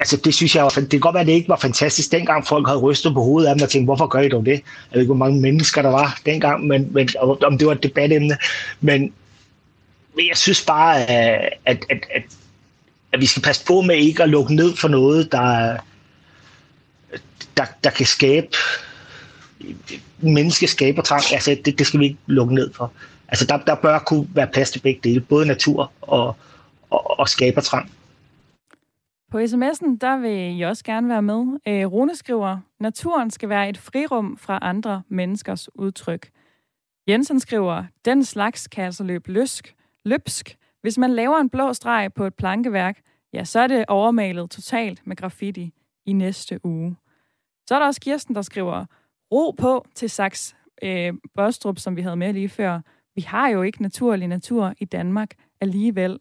[0.04, 2.66] altså, det synes jeg, det kan godt være, at det ikke var fantastisk dengang, folk
[2.66, 4.52] havde rystet på hovedet af dem og tænkt, hvorfor gør I dog det?
[4.52, 4.62] Jeg
[4.92, 8.36] ved ikke, hvor mange mennesker der var dengang, men, men om det var et debatemne.
[8.80, 9.00] Men,
[10.16, 12.22] men jeg synes bare, øh, at, at, at,
[13.12, 15.76] at vi skal passe på med ikke at lukke ned for noget, der,
[17.56, 18.56] der, der kan skabe
[20.20, 22.92] menneskeskaber trang, altså det, det skal vi ikke lukke ned for.
[23.28, 26.36] Altså der, der bør kunne være plads til begge dele, både natur og,
[26.90, 27.28] og, og
[27.64, 27.90] trang.
[29.34, 31.58] På sms'en, der vil I også gerne være med.
[31.68, 36.30] Øh, Rune skriver, naturen skal være et frirum fra andre menneskers udtryk.
[37.08, 40.56] Jensen skriver, den slags kan altså løbe løsk, løbsk.
[40.80, 43.00] Hvis man laver en blå streg på et plankeværk,
[43.32, 45.72] ja, så er det overmalet totalt med graffiti
[46.06, 46.96] i næste uge.
[47.68, 48.84] Så er der også Kirsten, der skriver,
[49.32, 52.80] ro på til Saks øh, Bostrup, som vi havde med lige før.
[53.14, 56.18] Vi har jo ikke naturlig natur i Danmark alligevel.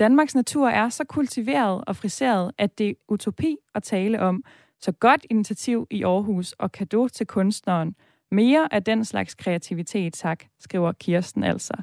[0.00, 4.44] Danmarks natur er så kultiveret og friseret, at det er utopi at tale om.
[4.80, 7.94] Så godt initiativ i Aarhus og kado til kunstneren.
[8.30, 11.74] Mere af den slags kreativitet, tak, skriver Kirsten altså.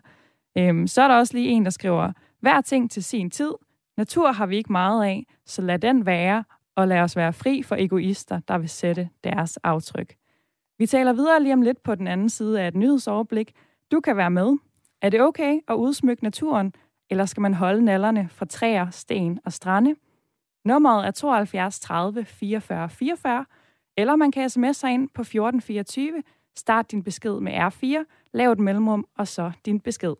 [0.57, 3.51] Øhm, så er der også lige en, der skriver, hver ting til sin tid.
[3.97, 6.43] Natur har vi ikke meget af, så lad den være,
[6.75, 10.15] og lad os være fri for egoister, der vil sætte deres aftryk.
[10.77, 13.51] Vi taler videre lige om lidt på den anden side af et nyhedsoverblik.
[13.91, 14.57] Du kan være med.
[15.01, 16.73] Er det okay at udsmykke naturen,
[17.09, 19.95] eller skal man holde nallerne fra træer, sten og strande?
[20.65, 23.45] Nummeret er 72 30 44 44,
[23.97, 26.23] eller man kan sms'e ind på 1424,
[26.55, 30.15] start din besked med R4, lav et mellemrum og så din besked.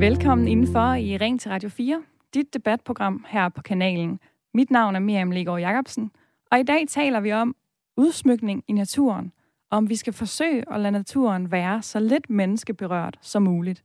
[0.00, 2.02] Velkommen indenfor i Ring til Radio 4,
[2.34, 4.20] dit debatprogram her på kanalen–
[4.54, 6.10] mit navn er Miriam Legaard Jacobsen,
[6.50, 7.56] og i dag taler vi om
[7.96, 9.32] udsmykning i naturen,
[9.70, 13.84] og om vi skal forsøge at lade naturen være så lidt menneskeberørt som muligt.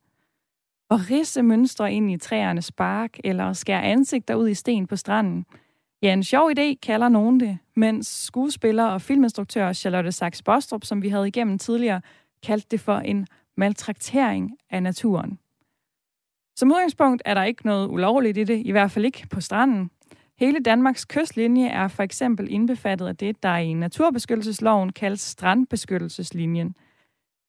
[0.90, 5.46] Og risse mønstre ind i træernes bark, eller skære ansigter ud i sten på stranden.
[6.02, 11.02] Ja, en sjov idé kalder nogen det, mens skuespiller og filminstruktør Charlotte Sachs Bostrup, som
[11.02, 12.02] vi havde igennem tidligere,
[12.44, 13.28] kaldte det for en
[13.58, 15.40] maltraktering af naturen.
[16.56, 19.92] Som udgangspunkt er der ikke noget ulovligt i det, i hvert fald ikke på stranden.
[20.40, 26.76] Hele Danmarks kystlinje er for eksempel indbefattet af det, der i naturbeskyttelsesloven kaldes strandbeskyttelseslinjen.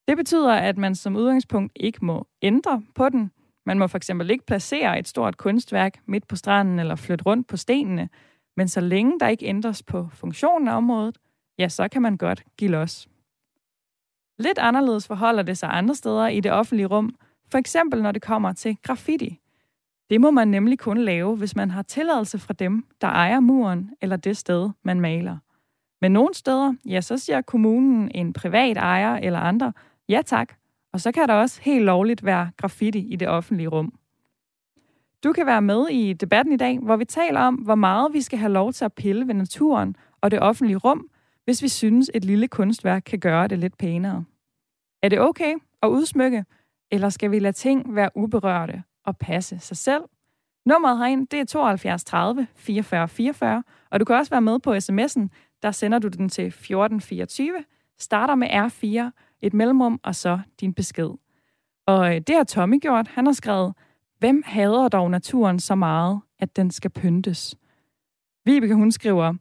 [0.07, 3.31] Det betyder, at man som udgangspunkt ikke må ændre på den.
[3.65, 7.47] Man må for eksempel ikke placere et stort kunstværk midt på stranden eller flytte rundt
[7.47, 8.09] på stenene.
[8.57, 11.17] Men så længe der ikke ændres på funktionen af området,
[11.59, 13.07] ja, så kan man godt give los.
[14.39, 17.15] Lidt anderledes forholder det sig andre steder i det offentlige rum,
[17.51, 19.39] for eksempel når det kommer til graffiti.
[20.09, 23.91] Det må man nemlig kun lave, hvis man har tilladelse fra dem, der ejer muren
[24.01, 25.37] eller det sted, man maler.
[26.01, 29.73] Men nogle steder, ja, så siger kommunen, en privat ejer eller andre,
[30.09, 30.53] ja tak,
[30.93, 33.93] og så kan der også helt lovligt være graffiti i det offentlige rum.
[35.23, 38.21] Du kan være med i debatten i dag, hvor vi taler om, hvor meget vi
[38.21, 41.07] skal have lov til at pille ved naturen og det offentlige rum,
[41.45, 44.23] hvis vi synes, et lille kunstværk kan gøre det lidt pænere.
[45.03, 46.45] Er det okay at udsmykke,
[46.91, 50.03] eller skal vi lade ting være uberørte og passe sig selv?
[50.65, 54.73] Nummeret herind, det er 72 30 44 44, og du kan også være med på
[54.75, 55.27] sms'en.
[55.61, 57.63] Der sender du den til 1424,
[57.99, 61.09] starter med R4, et mellemrum og så din besked.
[61.87, 63.07] Og øh, det har Tommy gjort.
[63.07, 63.73] Han har skrevet,
[64.19, 67.55] hvem hader dog naturen så meget, at den skal pyntes?
[68.45, 69.33] Vibeke, hun skriver,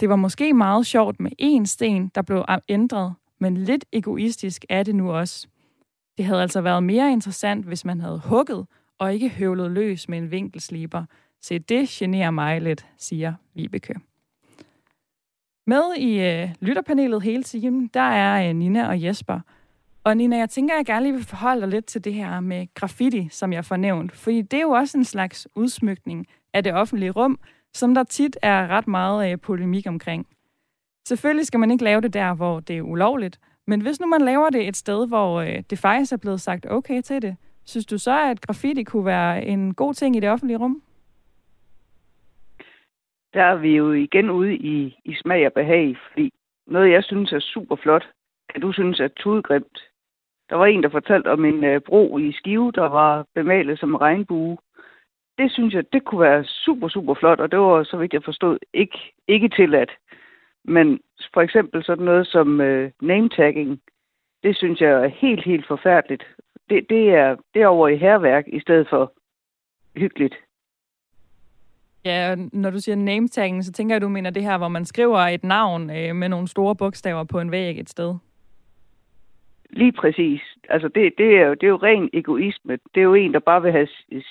[0.00, 4.82] det var måske meget sjovt med én sten, der blev ændret, men lidt egoistisk er
[4.82, 5.48] det nu også.
[6.16, 8.66] Det havde altså været mere interessant, hvis man havde hugget
[9.02, 11.04] og ikke høvlet løs med en vinkelsliber.
[11.40, 13.94] Se, det generer mig lidt, siger Vibeke.
[15.66, 19.40] Med i øh, lytterpanelet hele timen, der er øh, Nina og Jesper.
[20.04, 22.40] Og Nina, jeg tænker, at jeg gerne lige vil forholde dig lidt til det her
[22.40, 24.12] med graffiti, som jeg får nævnt.
[24.12, 27.38] Fordi det er jo også en slags udsmykning af det offentlige rum,
[27.74, 30.26] som der tit er ret meget øh, polemik omkring.
[31.08, 34.22] Selvfølgelig skal man ikke lave det der, hvor det er ulovligt, men hvis nu man
[34.22, 37.86] laver det et sted, hvor øh, det faktisk er blevet sagt okay til det, synes
[37.86, 40.82] du så, at graffiti kunne være en god ting i det offentlige rum?
[43.34, 46.32] Der er vi jo igen ude i, i smag og behag, fordi
[46.66, 48.08] noget, jeg synes er super flot,
[48.52, 49.78] kan du synes er tudgrimt.
[50.50, 53.94] Der var en, der fortalte om en øh, bro i Skive, der var bemalet som
[53.94, 54.58] regnbue.
[55.38, 58.24] Det synes jeg, det kunne være super, super flot, og det var, så vidt jeg
[58.24, 58.98] forstod, ikke,
[59.28, 59.90] ikke tilladt.
[60.64, 61.00] Men
[61.34, 63.80] for eksempel sådan noget som øh, name-tagging,
[64.42, 66.24] det synes jeg er helt, helt forfærdeligt.
[66.72, 69.12] Det, det, er, det er over i herværk i stedet for
[69.96, 70.34] hyggeligt.
[72.04, 74.84] Ja, når du siger name-tagging, så tænker jeg, at du mener det her, hvor man
[74.84, 78.14] skriver et navn øh, med nogle store bogstaver på en væg et sted.
[79.70, 80.40] Lige præcis.
[80.68, 82.78] Altså, det, det, er jo, det er jo ren egoisme.
[82.94, 83.88] Det er jo en, der bare vil have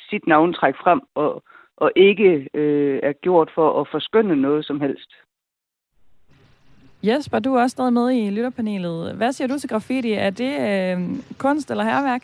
[0.10, 1.44] sit navntræk frem, og,
[1.78, 5.12] og ikke øh, er gjort for at forskønne noget som helst.
[7.04, 9.14] Jesper, du er også stadig med i lytterpanelet.
[9.16, 10.12] Hvad siger du til graffiti?
[10.12, 11.00] Er det øh,
[11.38, 12.24] kunst eller herværk?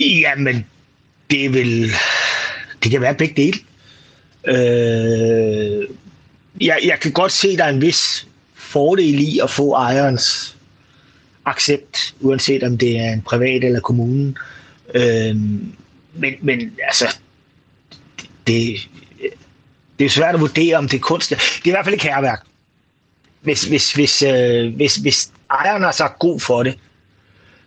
[0.00, 0.66] Jamen,
[1.30, 1.90] det vil...
[2.82, 3.58] Det kan være begge dele.
[4.46, 5.88] Øh,
[6.60, 10.56] jeg, jeg kan godt se, at der er en vis fordel i at få ejerens
[11.44, 14.36] accept, uanset om det er en privat eller kommunen.
[14.94, 15.36] Øh,
[16.14, 17.16] men, men altså,
[18.46, 18.88] det,
[19.98, 21.30] det er svært at vurdere, om det er kunst.
[21.30, 22.42] Det er i hvert fald ikke herværk.
[23.40, 26.78] Hvis, hvis, hvis, øh, hvis, hvis ejeren har sagt god for det,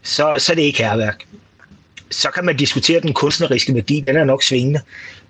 [0.02, 1.24] så, så er det ikke herværk.
[2.10, 4.04] Så kan man diskutere den kunstneriske værdi.
[4.08, 4.82] Den er nok svingende.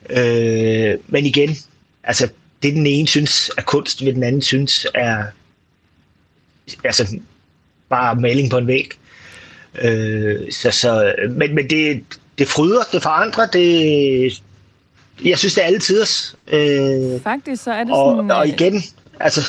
[0.09, 1.57] Øh, men igen,
[2.03, 2.29] altså
[2.63, 5.23] det den ene synes er kunst, vil den anden synes er
[6.83, 7.19] altså
[7.89, 8.89] bare maling på en væg.
[9.81, 12.03] Øh, så, så, men, men det,
[12.37, 14.43] det fryder, det forandrer, det,
[15.25, 16.35] jeg synes, det er alle tiders.
[16.47, 18.31] Øh, Faktisk så er det og, sådan...
[18.31, 18.81] Og igen,
[19.19, 19.41] altså...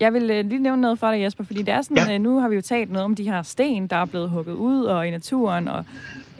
[0.00, 2.14] Jeg vil øh, lige nævne noget for dig, Jesper, fordi det er sådan, ja.
[2.14, 4.54] øh, nu har vi jo talt noget om de her sten, der er blevet hugget
[4.54, 5.84] ud og i naturen, og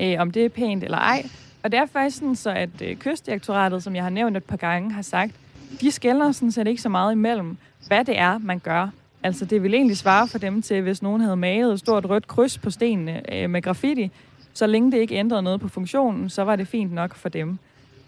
[0.01, 1.27] øh, om det er pænt eller ej.
[1.63, 4.57] Og det er faktisk sådan, så at øh, kystdirektoratet, som jeg har nævnt et par
[4.57, 5.33] gange, har sagt,
[5.81, 8.91] de skældner sådan set ikke så meget imellem, hvad det er, man gør.
[9.23, 12.29] Altså, det vil egentlig svare for dem til, hvis nogen havde malet et stort rødt
[12.29, 14.11] kryds på stenene øh, med graffiti,
[14.55, 17.59] så længe det ikke ændrede noget på funktionen, så var det fint nok for dem.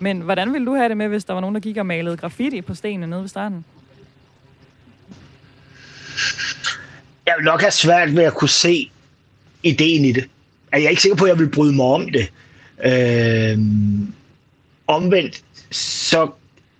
[0.02, 2.16] Men hvordan ville du have det med, hvis der var nogen, der gik og malede
[2.16, 3.64] graffiti på stenene nede ved stranden?
[7.26, 8.90] Jeg vil nok have svært ved at kunne se,
[9.62, 10.22] ideen i det.
[10.22, 10.30] Altså,
[10.72, 12.32] er jeg ikke sikker på, at jeg vil bryde mig om det.
[12.84, 13.58] Øh,
[14.86, 16.30] omvendt, så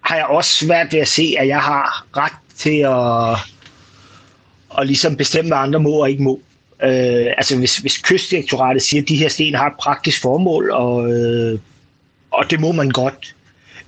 [0.00, 3.38] har jeg også svært ved at se, at jeg har ret til at,
[4.80, 6.40] at ligesom bestemme, hvad andre må og ikke må.
[6.82, 11.12] Øh, altså hvis, hvis kystdirektoratet siger, at de her sten har et praktisk formål, og,
[11.12, 11.58] øh,
[12.30, 13.34] og det må man godt,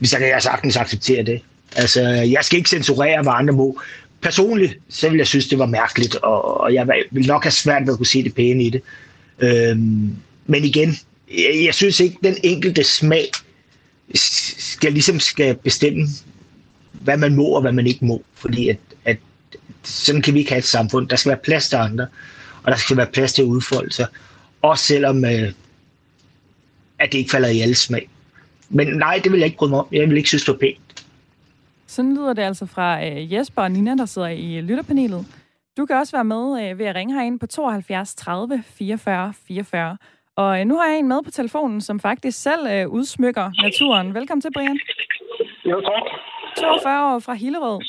[0.03, 1.41] så kan jeg sagtens acceptere det.
[1.77, 3.81] Altså, jeg skal ikke censurere, hvad andre må.
[4.21, 7.83] Personligt, så vil jeg synes, det var mærkeligt, og, og jeg vil nok have svært
[7.83, 8.83] ved at kunne se det pæne i det.
[9.39, 10.97] Øhm, men igen,
[11.29, 13.31] jeg, jeg synes ikke, den enkelte smag
[14.15, 16.09] skal ligesom skal bestemme,
[16.93, 18.23] hvad man må og hvad man ikke må.
[18.35, 19.17] Fordi at, at
[19.83, 21.09] sådan kan vi ikke have et samfund.
[21.09, 22.07] Der skal være plads til andre,
[22.63, 24.07] og der skal være plads til at udfolde sig.
[24.63, 25.53] Også selvom øh,
[26.99, 28.09] at det ikke falder i alle smag.
[28.73, 29.89] Men nej, det vil jeg ikke bryde mig om.
[29.93, 31.07] Jeg vil ikke synes, det var pænt.
[31.87, 35.27] Sådan lyder det altså fra øh, Jesper og Nina, der sidder i lytterpanelet.
[35.77, 39.97] Du kan også være med øh, ved at ringe herind på 72 30 44 44.
[40.37, 44.15] Og øh, nu har jeg en med på telefonen, som faktisk selv øh, udsmykker naturen.
[44.15, 44.79] Velkommen til, Brian.
[45.65, 46.03] Jo, tak.
[46.57, 47.81] 42 år fra Hillerød.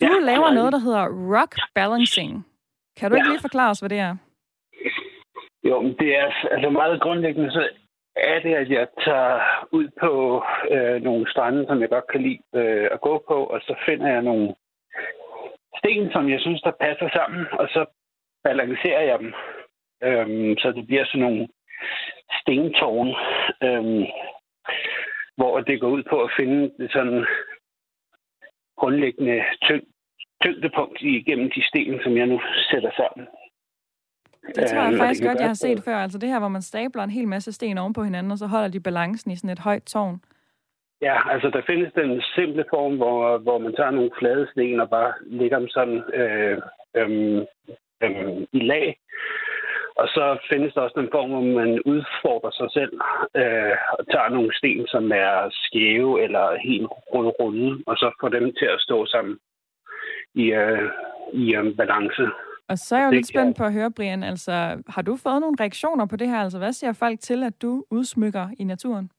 [0.00, 1.04] Du ja, laver noget, der hedder
[1.36, 2.46] rock balancing.
[2.96, 3.32] Kan du ikke ja.
[3.32, 4.16] lige forklare os, hvad det er?
[5.64, 7.68] Jo, men det er altså meget grundlæggende, så
[8.16, 9.40] er det, at jeg tager
[9.72, 13.60] ud på øh, nogle strande, som jeg godt kan lide øh, at gå på, og
[13.60, 14.54] så finder jeg nogle
[15.78, 17.84] sten, som jeg synes, der passer sammen, og så
[18.44, 19.32] balancerer jeg dem,
[20.02, 21.48] øhm, så det bliver sådan nogle
[22.40, 23.14] stentårne,
[23.62, 24.04] øhm,
[25.36, 27.26] hvor det går ud på at finde det sådan
[28.76, 29.84] grundlæggende tyng,
[30.42, 33.26] tyngdepunkt igennem de sten, som jeg nu sætter sammen.
[34.56, 35.96] Det tror jeg øhm, faktisk godt, jeg har set før.
[35.96, 38.46] Altså det her, hvor man stabler en hel masse sten oven på hinanden, og så
[38.46, 40.20] holder de balancen i sådan et højt tårn.
[41.02, 44.90] Ja, altså der findes den simple form, hvor, hvor man tager nogle flade sten og
[44.90, 46.58] bare lægger dem sådan øh,
[46.96, 47.42] øh,
[48.02, 48.98] øh, i lag.
[49.96, 52.92] Og så findes der også den form, hvor man udfordrer sig selv
[53.40, 56.86] øh, og tager nogle sten, som er skæve eller helt
[57.40, 59.38] runde, og så får dem til at stå sammen
[60.34, 60.90] i, øh,
[61.32, 62.26] i øh, balance.
[62.68, 65.40] Og så er jeg jo lidt spændt på at høre, Brian, altså har du fået
[65.40, 66.38] nogle reaktioner på det her?
[66.38, 69.10] Altså hvad siger folk til, at du udsmykker i naturen?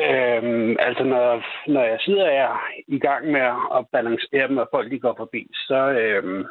[0.00, 2.48] Øhm, altså, når, når jeg sidder her
[2.88, 3.40] i gang med
[3.76, 6.44] at balancere dem, og folk de går forbi, så øhm,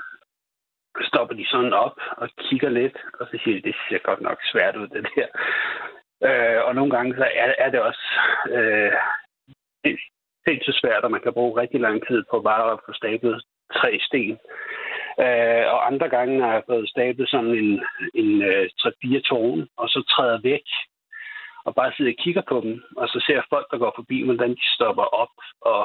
[1.02, 4.40] stopper de sådan op og kigger lidt, og så siger de, det ser godt nok
[4.52, 5.28] svært ud, det der.
[6.28, 8.06] Øh, og nogle gange så er, er det også
[8.58, 8.94] øh,
[10.48, 13.44] helt så svært, at man kan bruge rigtig lang tid på bare at få stablet
[13.74, 14.38] tre sten.
[15.20, 19.90] Øh, og andre gange har jeg fået stablet sådan en, en øh, 3-4 tårne, og
[19.90, 20.68] så træder væk
[21.66, 24.52] og bare sidder og kigger på dem, og så ser folk, der går forbi, hvordan
[24.52, 25.84] de stopper op og,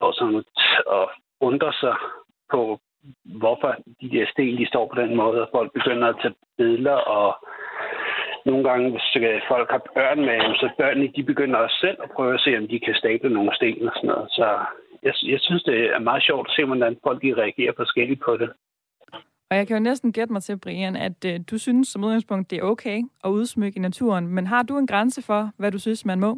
[0.00, 0.44] og, sådan,
[0.86, 1.96] og undrer sig
[2.50, 2.80] på,
[3.24, 6.96] hvorfor de der sten, de står på den måde, og folk begynder at tage billeder,
[6.96, 7.46] og
[8.44, 12.10] nogle gange, hvis øh, folk har børn med, så børnene, de begynder også selv at
[12.10, 14.30] prøve at se, om de kan stable nogle sten og sådan noget.
[14.30, 14.46] Så
[15.04, 18.36] jeg, jeg synes, det er meget sjovt at se, hvordan folk de reagerer forskelligt på
[18.36, 18.50] det.
[19.50, 22.50] Og jeg kan jo næsten gætte mig til, Brian, at øh, du synes som udgangspunkt,
[22.50, 24.26] det er okay at udsmykke i naturen.
[24.26, 26.30] Men har du en grænse for, hvad du synes, man må?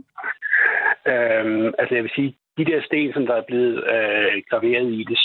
[1.06, 5.04] Øhm, altså jeg vil sige, de der sten, som der er blevet øh, graveret i
[5.10, 5.18] det,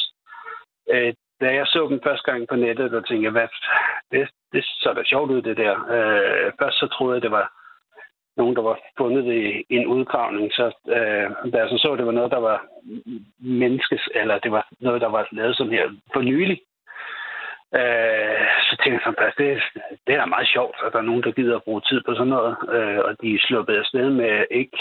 [0.93, 3.47] øh, da jeg så dem første gang på nettet, der tænkte jeg, hvad,
[4.12, 5.73] det, det så da sjovt ud, det der.
[5.95, 7.61] Øh, først så troede jeg, det var
[8.38, 10.54] nogen, der var fundet i en udgravning.
[10.54, 12.65] Så øh, da jeg så så, det var noget, der var
[13.39, 16.60] menneskes, eller det var noget, der var lavet sådan her for nylig,
[17.80, 19.63] Øh, så tænkte jeg sådan, det,
[20.08, 22.34] det er meget sjovt, at der er nogen, der gider at bruge tid på sådan
[22.38, 24.78] noget, øh, og de er sluppet afsted med ikke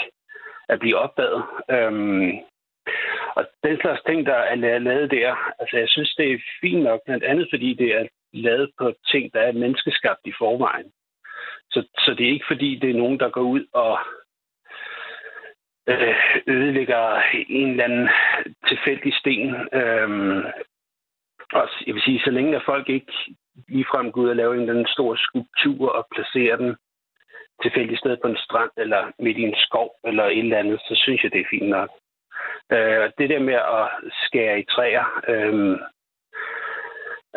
[0.69, 1.43] at blive opdaget.
[1.71, 1.91] Øh,
[3.35, 6.99] og den slags ting, der er lavet der, altså jeg synes, det er fint nok,
[7.05, 10.91] blandt andet fordi det er lavet på ting, der er menneskeskabt i forvejen.
[11.71, 13.99] Så, så det er ikke fordi, det er nogen, der går ud og
[15.87, 16.15] øh,
[16.47, 18.09] ødelægger en eller anden
[18.67, 19.55] tilfældig sten.
[19.73, 20.43] Øhm,
[21.53, 23.13] og jeg vil sige, så længe at folk ikke
[23.67, 26.75] ligefrem går ud og laver en eller anden stor skulptur og placerer den
[27.61, 30.95] tilfældigt sted på en strand eller midt i en skov eller et eller andet, så
[30.95, 31.89] synes jeg, det er fint nok.
[32.71, 35.79] Øh, det der med at skære i træer, øh,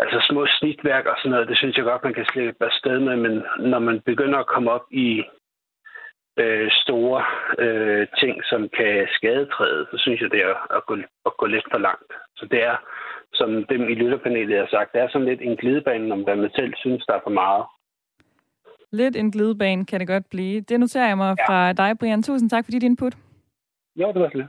[0.04, 3.16] altså små snitværk og sådan noget, det synes jeg godt, man kan slippe afsted med,
[3.16, 3.34] men
[3.72, 5.22] når man begynder at komme op i
[6.42, 7.24] øh, store
[7.64, 10.94] øh, ting, som kan skade træet, så synes jeg, det er at gå,
[11.28, 12.12] at gå lidt for langt.
[12.36, 12.76] Så det er
[13.34, 16.50] som dem i lytterpanelet har sagt, det er sådan lidt en glidebane, om hvad man
[16.54, 17.64] selv synes, der er for meget.
[18.92, 20.60] Lidt en glidebane kan det godt blive.
[20.60, 21.44] Det noterer jeg mig ja.
[21.48, 22.22] fra dig, Brian.
[22.22, 23.14] Tusind tak for dit input.
[23.96, 24.48] Jo, det var slet.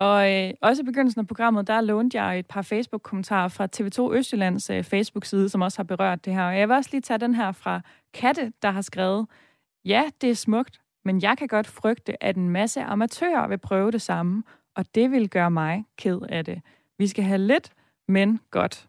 [0.00, 4.14] Og øh, også i begyndelsen af programmet, der lånte jeg et par Facebook-kommentarer fra TV2
[4.14, 6.44] Østjyllands øh, Facebook-side, som også har berørt det her.
[6.44, 7.80] Og jeg vil også lige tage den her fra
[8.14, 9.26] Katte, der har skrevet,
[9.84, 13.90] Ja, det er smukt, men jeg kan godt frygte, at en masse amatører vil prøve
[13.90, 14.42] det samme,
[14.76, 16.62] og det vil gøre mig ked af det.
[16.98, 17.70] Vi skal have lidt,
[18.08, 18.88] men godt.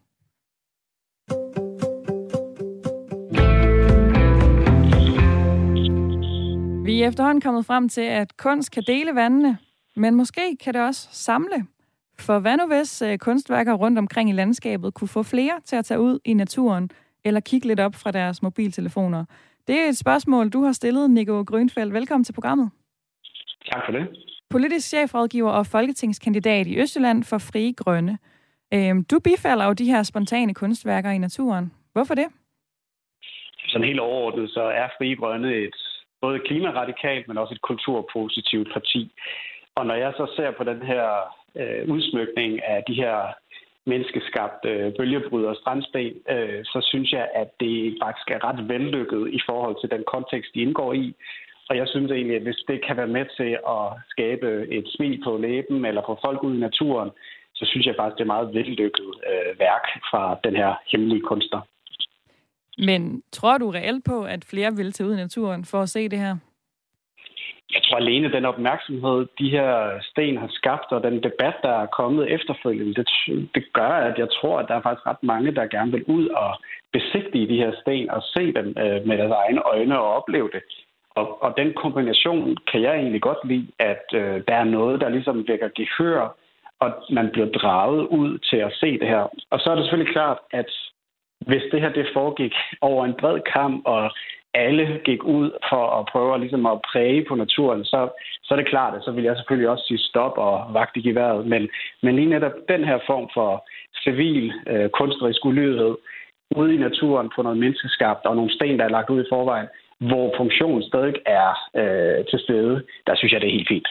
[6.84, 9.58] Vi er efterhånden kommet frem til, at kunst kan dele vandene,
[9.96, 11.66] men måske kan det også samle.
[12.18, 15.84] For hvad nu hvis uh, kunstværker rundt omkring i landskabet kunne få flere til at
[15.84, 16.90] tage ud i naturen,
[17.24, 19.24] eller kigge lidt op fra deres mobiltelefoner?
[19.66, 21.94] Det er et spørgsmål, du har stillet, Nico Grønfeldt.
[21.94, 22.70] Velkommen til programmet.
[23.72, 24.08] Tak for det.
[24.50, 28.18] Politisk chefrådgiver og folketingskandidat i Østjylland for Frie Grønne.
[28.74, 31.72] Øhm, du bifalder jo de her spontane kunstværker i naturen.
[31.92, 32.26] Hvorfor det?
[33.66, 35.76] Sådan helt overordnet, så er Frie Grønne et
[36.20, 39.12] både klimaradikalt, men også et kulturpositivt parti.
[39.74, 41.04] Og når jeg så ser på den her
[41.60, 43.16] øh, udsmykning af de her
[43.86, 49.22] menneskeskabte øh, bølgebryder og strandsten, øh, så synes jeg, at det faktisk er ret vellykket
[49.38, 51.14] i forhold til den kontekst, de indgår i.
[51.68, 54.48] Og jeg synes egentlig, at hvis det kan være med til at skabe
[54.78, 57.10] et smil på læben eller få folk ud i naturen,
[57.54, 61.60] så synes jeg faktisk, det er meget vellykket øh, værk fra den her hemmelige kunstner.
[62.78, 66.08] Men tror du reelt på, at flere vil til ud i naturen for at se
[66.08, 66.36] det her?
[67.74, 71.86] Jeg tror alene den opmærksomhed, de her sten har skabt, og den debat, der er
[71.86, 73.08] kommet efterfølgende, det,
[73.54, 76.28] det gør, at jeg tror, at der er faktisk ret mange, der gerne vil ud
[76.28, 76.52] og
[76.92, 80.62] besigtige de her sten og se dem øh, med deres egne øjne og opleve det.
[81.10, 85.08] Og, og den kombination kan jeg egentlig godt lide, at øh, der er noget, der
[85.08, 86.36] ligesom vækker gehør,
[86.80, 89.24] og man bliver draget ud til at se det her.
[89.50, 90.70] Og så er det selvfølgelig klart, at
[91.46, 94.10] hvis det her det foregik over en bred kamp, og
[94.54, 98.08] alle gik ud for at prøve ligesom at præge på naturen, så,
[98.44, 101.02] så er det klart, at så vil jeg selvfølgelig også sige stop og vagt i
[101.08, 101.46] geværet.
[101.46, 101.68] Men,
[102.02, 103.68] men lige netop den her form for
[104.04, 105.94] civil øh, kunstnerisk ulydighed
[106.56, 109.68] ude i naturen på noget menneskeskabt og nogle sten, der er lagt ud i forvejen,
[109.98, 111.50] hvor funktionen stadig er
[111.80, 113.88] øh, til stede, der synes jeg, det er helt fint.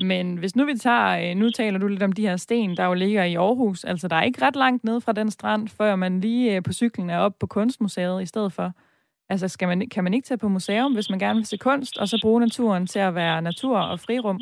[0.00, 2.84] Men hvis nu vi tager, øh, nu taler du lidt om de her sten, der
[2.84, 3.84] jo ligger i Aarhus.
[3.84, 6.72] Altså, der er ikke ret langt ned fra den strand, før man lige øh, på
[6.72, 8.72] cyklen er op på Kunstmuseet i stedet for.
[9.28, 11.98] Altså, skal man, kan man ikke tage på museum, hvis man gerne vil se kunst,
[11.98, 14.40] og så bruge naturen til at være natur og frirum?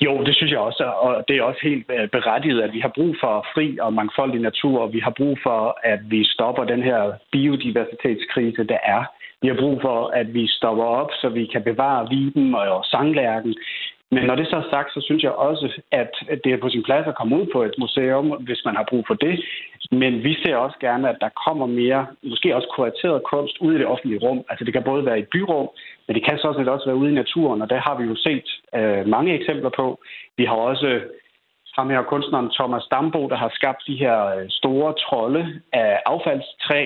[0.00, 2.92] Jo, det synes jeg også, og det er også helt øh, berettiget, at vi har
[2.94, 6.82] brug for fri og mangfoldig natur, og vi har brug for, at vi stopper den
[6.82, 9.04] her biodiversitetskrise, der er.
[9.42, 13.54] Vi har brug for, at vi stopper op, så vi kan bevare viben og sanglærken.
[14.10, 16.10] Men når det så er sagt, så synes jeg også, at
[16.44, 19.04] det er på sin plads at komme ud på et museum, hvis man har brug
[19.06, 19.44] for det.
[19.90, 23.78] Men vi ser også gerne, at der kommer mere, måske også kurateret kunst ud i
[23.78, 24.44] det offentlige rum.
[24.48, 25.68] Altså det kan både være i et byrum,
[26.06, 28.48] men det kan så også være ude i naturen, og der har vi jo set
[28.74, 30.00] øh, mange eksempler på.
[30.36, 31.00] Vi har også
[31.76, 35.42] ham her kunstneren Thomas Dambo, der har skabt de her øh, store trolde
[35.72, 36.82] af affaldstræ,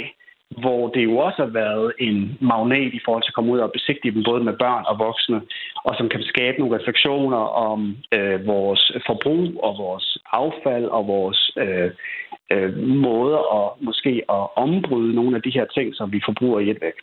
[0.51, 3.73] hvor det jo også har været en magnet i forhold til at komme ud og
[3.73, 5.41] besigtige dem både med børn og voksne,
[5.85, 11.51] og som kan skabe nogle refleksioner om øh, vores forbrug og vores affald og vores
[11.57, 11.91] øh,
[12.53, 16.71] øh, måder at måske at ombryde nogle af de her ting, som vi forbruger i
[16.71, 16.95] et væk.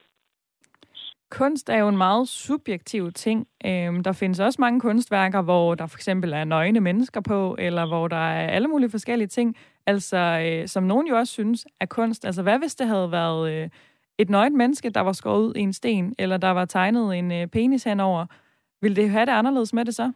[1.32, 3.48] Kunst er jo en meget subjektiv ting.
[3.66, 7.88] Øhm, der findes også mange kunstværker, hvor der for eksempel er nøgne mennesker på, eller
[7.88, 9.56] hvor der er alle mulige forskellige ting,
[9.88, 12.26] altså øh, som nogen jo også synes er kunst.
[12.26, 13.70] Altså hvad hvis det havde været øh,
[14.18, 17.32] et nøgent menneske, der var skåret ud i en sten, eller der var tegnet en
[17.32, 18.26] øh, penis henover?
[18.82, 20.12] Vil det have det anderledes med det så?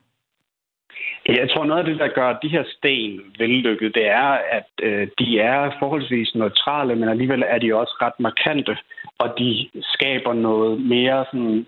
[1.25, 5.07] Jeg tror, noget af det, der gør de her sten vellykket, det er, at øh,
[5.19, 8.77] de er forholdsvis neutrale, men alligevel er de også ret markante,
[9.17, 11.67] og de skaber noget mere sådan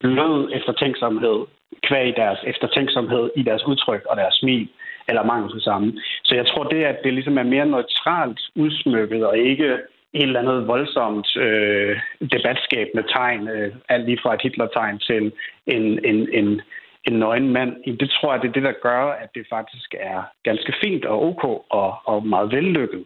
[0.00, 1.46] blød eftertænksomhed,
[1.82, 4.68] kvæg deres eftertænksomhed i deres udtryk og deres smil,
[5.10, 5.88] eller mangel på samme.
[6.24, 9.68] Så jeg tror, det, at det ligesom er mere neutralt udsmykket, og ikke
[10.14, 12.00] et eller andet voldsomt øh,
[12.32, 15.32] debatskabende tegn, øh, alt lige fra et Hitler-tegn til
[15.66, 16.60] en, en, en
[17.04, 20.22] en nøgen mand, det tror jeg, det er det, der gør, at det faktisk er
[20.42, 23.04] ganske fint og ok og, og meget vellykket.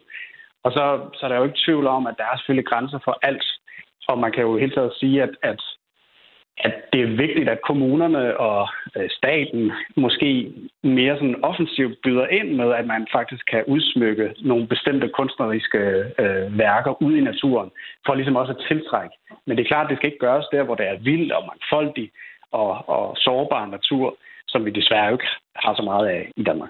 [0.63, 3.19] Og så, så er der jo ikke tvivl om, at der er selvfølgelig grænser for
[3.21, 3.45] alt.
[4.07, 5.61] Og man kan jo helt taget sige, at, at,
[6.57, 10.53] at det er vigtigt, at kommunerne og øh, staten måske
[10.83, 15.77] mere sådan offensivt byder ind med, at man faktisk kan udsmykke nogle bestemte kunstneriske
[16.23, 17.71] øh, værker ud i naturen,
[18.05, 19.15] for ligesom også at tiltrække.
[19.45, 21.43] Men det er klart, at det skal ikke gøres der, hvor det er vildt og
[21.49, 22.11] mangfoldigt,
[22.51, 26.69] og, og sårbar natur, som vi desværre ikke har så meget af i Danmark.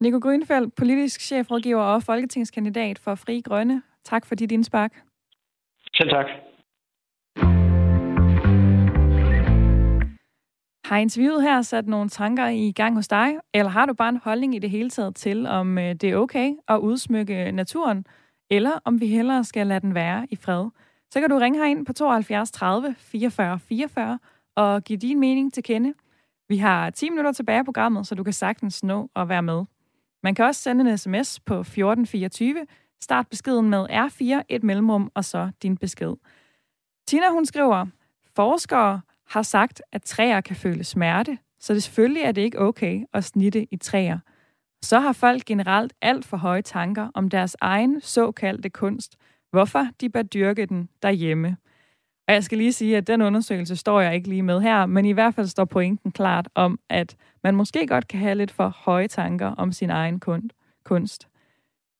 [0.00, 3.82] Nico Grønfeldt, politisk chefrådgiver og folketingskandidat for Fri Grønne.
[4.04, 4.92] Tak for dit indspark.
[5.94, 6.26] Selv tak.
[10.86, 14.20] Har interviewet her sat nogle tanker i gang hos dig, eller har du bare en
[14.24, 18.06] holdning i det hele taget til, om øh, det er okay at udsmykke naturen,
[18.50, 20.68] eller om vi hellere skal lade den være i fred?
[21.10, 24.18] Så kan du ringe herind på 72 30 44 44
[24.56, 25.94] og give din mening til kende.
[26.48, 29.64] Vi har 10 minutter tilbage af programmet, så du kan sagtens nå at være med.
[30.22, 32.66] Man kan også sende en sms på 1424.
[33.00, 36.14] Start beskeden med R4, et mellemrum, og så din besked.
[37.06, 37.86] Tina, hun skriver,
[38.36, 43.04] forskere har sagt, at træer kan føle smerte, så det selvfølgelig er det ikke okay
[43.12, 44.18] at snitte i træer.
[44.82, 49.16] Så har folk generelt alt for høje tanker om deres egen såkaldte kunst,
[49.50, 51.56] hvorfor de bør dyrke den derhjemme.
[52.28, 55.04] Og jeg skal lige sige, at den undersøgelse står jeg ikke lige med her, men
[55.04, 58.68] i hvert fald står pointen klart om, at man måske godt kan have lidt for
[58.68, 60.20] høje tanker om sin egen
[60.84, 61.28] kunst.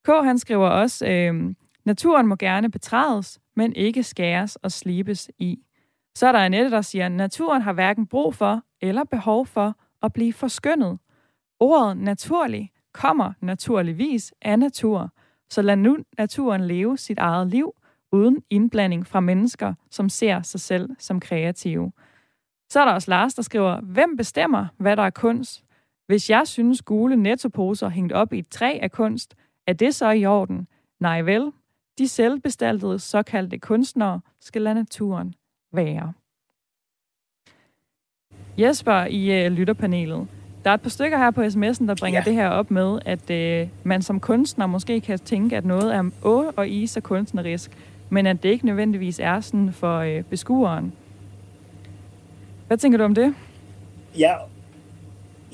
[0.04, 0.08] K.
[0.08, 1.54] han skriver også, øh,
[1.84, 5.65] naturen må gerne betrædes, men ikke skæres og slibes i.
[6.16, 9.74] Så er der Annette, der siger, at naturen har hverken brug for eller behov for
[10.02, 10.98] at blive forskønnet.
[11.60, 15.10] Ordet naturlig kommer naturligvis af natur,
[15.50, 17.72] så lad nu naturen leve sit eget liv
[18.12, 21.92] uden indblanding fra mennesker, som ser sig selv som kreative.
[22.70, 25.64] Så er der også Lars, der skriver, hvem bestemmer, hvad der er kunst?
[26.06, 29.34] Hvis jeg synes gule nettoposer hængt op i et træ af kunst,
[29.66, 30.68] er det så i orden?
[31.00, 31.52] Nej vel,
[31.98, 35.34] de selvbestaltede såkaldte kunstnere skal lade naturen
[35.76, 36.12] være.
[38.58, 40.26] Jesper i uh, lytterpanelet.
[40.64, 42.24] Der er et par stykker her på sms'en, der bringer ja.
[42.24, 46.10] det her op med, at uh, man som kunstner måske kan tænke, at noget er
[46.22, 47.70] å og i så kunstnerisk,
[48.10, 50.92] men at det ikke nødvendigvis er sådan for uh, beskueren.
[52.66, 53.34] Hvad tænker du om det?
[54.18, 54.34] Ja,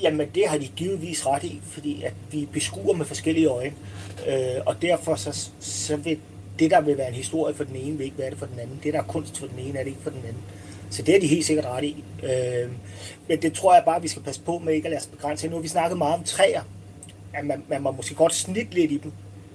[0.03, 3.75] jamen det har de givetvis ret i, fordi at vi beskuer med forskellige øjne,
[4.29, 6.19] øh, og derfor så, så vil
[6.63, 8.59] det, der vil være en historie for den ene, vil ikke være det for den
[8.59, 8.81] anden.
[8.83, 10.43] Det, der er kunst for den ene, er det ikke for den anden.
[10.91, 12.05] Så det er de helt sikkert ret i.
[12.23, 12.71] Øh,
[13.29, 15.49] men det tror jeg bare, vi skal passe på med ikke at lade os begrænse.
[15.49, 16.63] Nu har vi snakket meget om træer.
[17.35, 19.13] At man, man må måske godt snitte lidt i dem,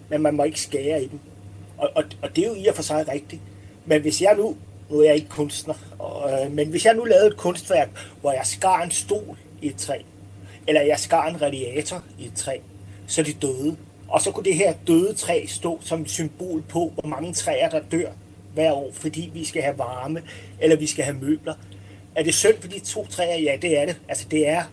[0.09, 1.19] men man må ikke skære i dem.
[1.77, 3.41] Og, og, og det er jo i og for sig rigtigt.
[3.85, 4.55] Men hvis jeg nu,
[4.89, 7.89] nu er jeg ikke kunstner, og, øh, men hvis jeg nu lavede et kunstværk,
[8.21, 10.01] hvor jeg skar en stol i et træ,
[10.67, 12.57] eller jeg skar en radiator i et træ,
[13.07, 13.77] så er de døde.
[14.07, 17.69] Og så kunne det her døde træ stå som et symbol på, hvor mange træer,
[17.69, 18.09] der dør
[18.53, 20.21] hver år, fordi vi skal have varme,
[20.59, 21.53] eller vi skal have møbler.
[22.15, 23.39] Er det synd for de to træer?
[23.39, 24.01] Ja, det er det.
[24.09, 24.63] Altså, det er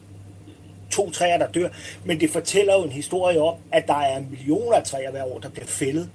[0.91, 1.68] to træer, der dør.
[2.05, 5.39] Men det fortæller jo en historie om, at der er millioner af træer hver år,
[5.39, 6.11] der bliver fældet,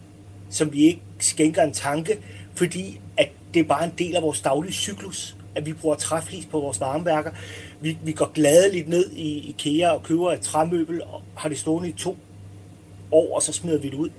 [0.49, 2.17] som vi ikke skænker en tanke,
[2.55, 6.45] fordi at det er bare en del af vores daglige cyklus, at vi bruger træflis
[6.45, 7.31] på vores varmeværker.
[7.81, 11.89] Vi, vi går gladeligt ned i IKEA og køber et træmøbel, og har det stående
[11.89, 12.17] i to
[13.11, 14.09] år, og så smider vi det ud.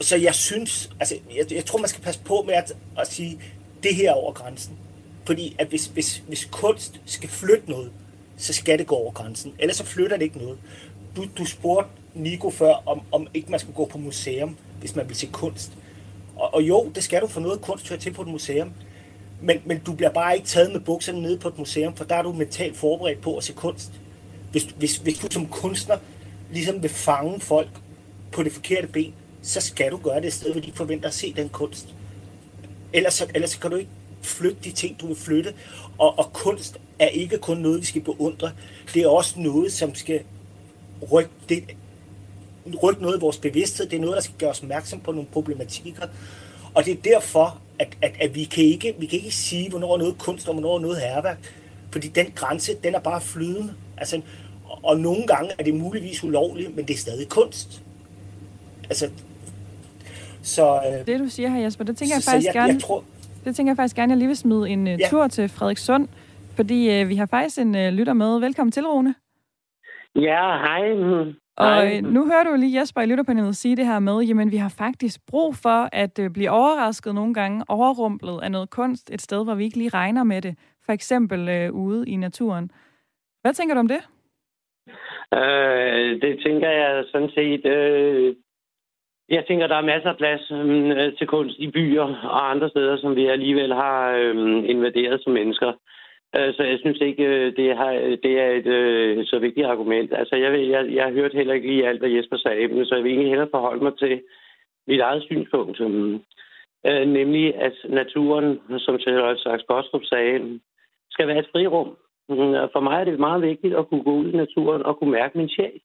[0.00, 3.40] Så jeg synes, altså, jeg, jeg tror, man skal passe på med at, at sige,
[3.82, 4.78] det her over grænsen.
[5.24, 7.90] Fordi at hvis, hvis, hvis kunst skal flytte noget,
[8.36, 9.54] så skal det gå over grænsen.
[9.58, 10.58] Ellers så flytter det ikke noget.
[11.16, 15.08] Du, du spurgte Nico før, om, om ikke man skulle gå på museum, hvis man
[15.08, 15.72] vil se kunst.
[16.36, 18.72] Og, og jo, det skal du for noget kunst til på et museum.
[19.42, 22.14] Men, men du bliver bare ikke taget med bukserne nede på et museum, for der
[22.14, 23.92] er du mentalt forberedt på at se kunst.
[24.50, 25.96] Hvis, hvis, hvis du som kunstner
[26.52, 27.68] ligesom vil fange folk
[28.32, 31.14] på det forkerte ben, så skal du gøre det et sted, hvor de forventer at
[31.14, 31.94] se den kunst.
[32.92, 33.90] Ellers, så, ellers så kan du ikke
[34.22, 35.54] flytte de ting, du vil flytte.
[35.98, 38.52] Og, og kunst er ikke kun noget, vi skal beundre.
[38.94, 40.20] Det er også noget, som skal
[41.12, 41.64] rykke, det,
[42.82, 43.86] rykke noget i vores bevidsthed.
[43.86, 46.06] Det er noget, der skal gøre os opmærksom på nogle problematikker.
[46.74, 49.98] Og det er derfor, at, at, at vi, kan ikke, vi kan ikke sige, hvornår
[49.98, 51.38] noget kunst og hvornår noget herværk.
[51.90, 53.74] Fordi den grænse, den er bare flydende.
[53.96, 54.20] Altså,
[54.82, 57.82] og nogle gange er det muligvis ulovligt, men det er stadig kunst.
[58.84, 59.10] Altså,
[60.42, 62.72] så, øh, det du siger her, Jesper, det tænker så, jeg faktisk jeg, gerne...
[62.72, 63.04] Jeg tror,
[63.44, 65.08] det tænker jeg faktisk gerne, jeg lige vil smide en uh, ja.
[65.10, 66.08] tur til Frederikssund,
[66.56, 68.40] fordi uh, vi har faktisk en uh, lytter med.
[68.40, 69.14] Velkommen til, Rune.
[70.16, 70.92] Ja, hej.
[71.56, 72.00] Og hej.
[72.00, 75.20] nu hører du lige Jesper i lytterpanelet sige det her med, jamen vi har faktisk
[75.26, 79.54] brug for at uh, blive overrasket nogle gange, overrumplet af noget kunst et sted, hvor
[79.54, 80.56] vi ikke lige regner med det.
[80.86, 82.70] For eksempel uh, ude i naturen.
[83.42, 84.00] Hvad tænker du om det?
[85.32, 87.66] Øh, det tænker jeg sådan set.
[87.66, 88.34] Øh,
[89.28, 92.68] jeg tænker, der er masser af plads mm, øh, til kunst i byer og andre
[92.68, 95.72] steder, som vi alligevel har øh, invaderet som mennesker.
[96.36, 100.12] Øh, så jeg synes ikke, øh, det, har, det er et øh, så vigtigt argument.
[100.12, 102.94] Altså, jeg, jeg, jeg har hørt heller ikke lige alt, hvad Jesper sagde, men så
[102.94, 104.22] jeg vil egentlig hellere forholde mig til
[104.86, 105.80] mit eget synspunkt.
[105.80, 106.20] Mm.
[106.86, 110.60] Øh, nemlig, at naturen, som Charles Sachs Bostrup sagde,
[111.10, 111.96] skal være et frirum.
[112.30, 115.10] Øh, for mig er det meget vigtigt at kunne gå ud i naturen og kunne
[115.10, 115.80] mærke min sjæl.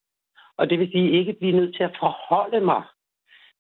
[0.58, 2.84] Og det vil sige ikke blive nødt til at forholde mig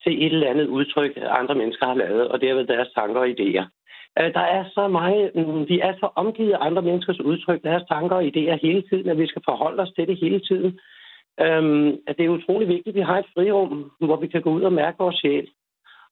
[0.03, 3.27] til et eller andet udtryk, andre mennesker har lavet, og det er deres tanker og
[3.27, 3.65] idéer.
[4.19, 7.83] Øh, der er så meget, mm, vi er så omgivet af andre menneskers udtryk, deres
[7.89, 10.79] tanker og idéer hele tiden, at vi skal forholde os til det hele tiden.
[11.41, 14.49] Øhm, at det er utrolig vigtigt, at vi har et frirum, hvor vi kan gå
[14.49, 15.47] ud og mærke vores sjæl.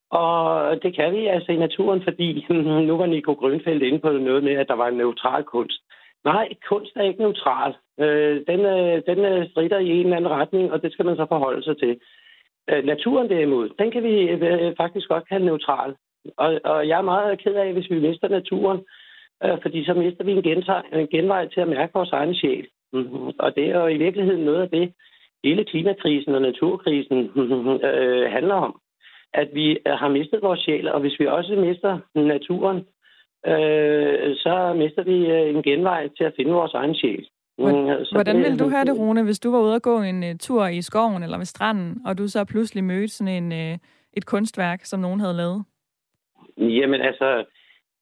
[0.09, 2.45] Og det kan vi altså i naturen, fordi
[2.87, 5.81] nu var Nico Grønfeldt inde på noget med, at der var en neutral kunst.
[6.25, 7.73] Nej, kunst er ikke neutral.
[7.99, 11.15] Øh, den, øh, den øh, strider i en eller anden retning, og det skal man
[11.15, 11.99] så forholde sig til.
[12.69, 15.95] Øh, naturen derimod, den kan vi øh, faktisk godt kalde neutral.
[16.37, 18.79] Og, og jeg er meget ked af, hvis vi mister naturen,
[19.43, 22.67] øh, fordi så mister vi en, gentag, en genvej til at mærke vores egen sjæl.
[22.93, 23.31] Mm-hmm.
[23.39, 24.93] Og det er jo i virkeligheden noget af det,
[25.43, 28.79] hele klimakrisen og naturkrisen mm-hmm, øh, handler om.
[29.33, 32.85] At vi har mistet vores sjæl, og hvis vi også mister naturen,
[33.47, 37.27] øh, så mister vi øh, en genvej til at finde vores egen sjæl.
[37.57, 40.37] Hvordan, hvordan ville du have det, Rune, hvis du var ude og gå en uh,
[40.39, 43.77] tur i skoven eller ved stranden, og du så pludselig mødte sådan en, uh,
[44.13, 45.63] et kunstværk, som nogen havde lavet?
[46.57, 47.45] Jamen altså,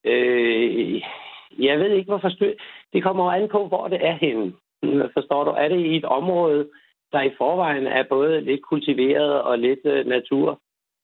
[0.03, 1.01] øh,
[1.59, 2.51] jeg ved ikke, hvorfor stø...
[2.93, 4.53] Det kommer an på, hvor det er henne.
[5.13, 5.51] Forstår du?
[5.51, 6.69] Er det i et område,
[7.11, 10.59] der i forvejen er både lidt kultiveret og lidt øh, natur,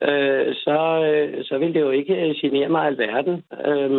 [0.08, 0.80] øh, så,
[1.10, 3.44] øh, så vil det jo ikke øh, genere mig alverden.
[3.66, 3.92] Øh,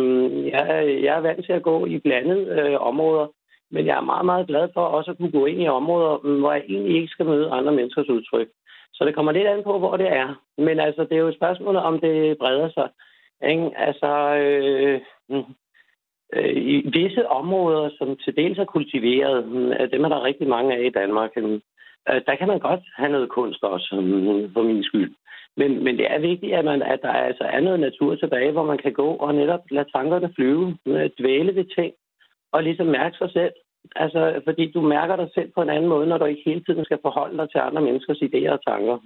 [0.47, 3.27] jeg, jeg er vant til at gå i blandede øh, områder,
[3.71, 6.51] men jeg er meget, meget glad for også at kunne gå ind i områder, hvor
[6.53, 8.47] jeg egentlig ikke skal møde andre menneskers udtryk.
[8.93, 10.41] Så det kommer lidt an på, hvor det er.
[10.57, 12.89] Men altså, det er jo et spørgsmål, om det breder sig.
[13.49, 13.71] Ikke?
[13.77, 15.53] Altså, øh, mm,
[16.33, 20.47] øh, i visse områder, som til dels er kultiveret, mm, øh, dem er der rigtig
[20.47, 21.59] mange af i Danmark, øh,
[22.07, 25.15] der kan man godt have noget kunst også, øh, for min skyld.
[25.57, 28.65] Men, men det er vigtigt, at, man, at der altså er noget natur tilbage, hvor
[28.65, 30.77] man kan gå og netop lade tankerne flyve,
[31.19, 31.93] dvæle ved ting,
[32.51, 33.53] og ligesom mærke sig selv.
[33.95, 36.85] Altså, fordi du mærker dig selv på en anden måde, når du ikke hele tiden
[36.85, 38.97] skal forholde dig til andre menneskers idéer og tanker.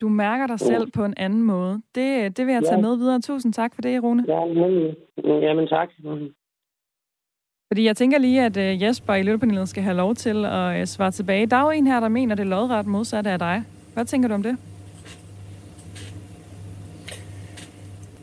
[0.00, 0.90] Du mærker dig selv mm.
[0.90, 1.82] på en anden måde.
[1.94, 2.86] Det, det vil jeg tage ja.
[2.86, 3.20] med videre.
[3.20, 4.24] Tusind tak for det, Rune.
[4.28, 4.94] Ja, men,
[5.42, 5.90] jamen tak.
[7.72, 10.86] Fordi jeg tænker lige, at øh, Jesper i lytterpanelet skal have lov til at øh,
[10.86, 11.46] svare tilbage.
[11.46, 13.62] Der er jo en her, der mener, det er lodret modsat af dig.
[13.94, 14.56] Hvad tænker du om det?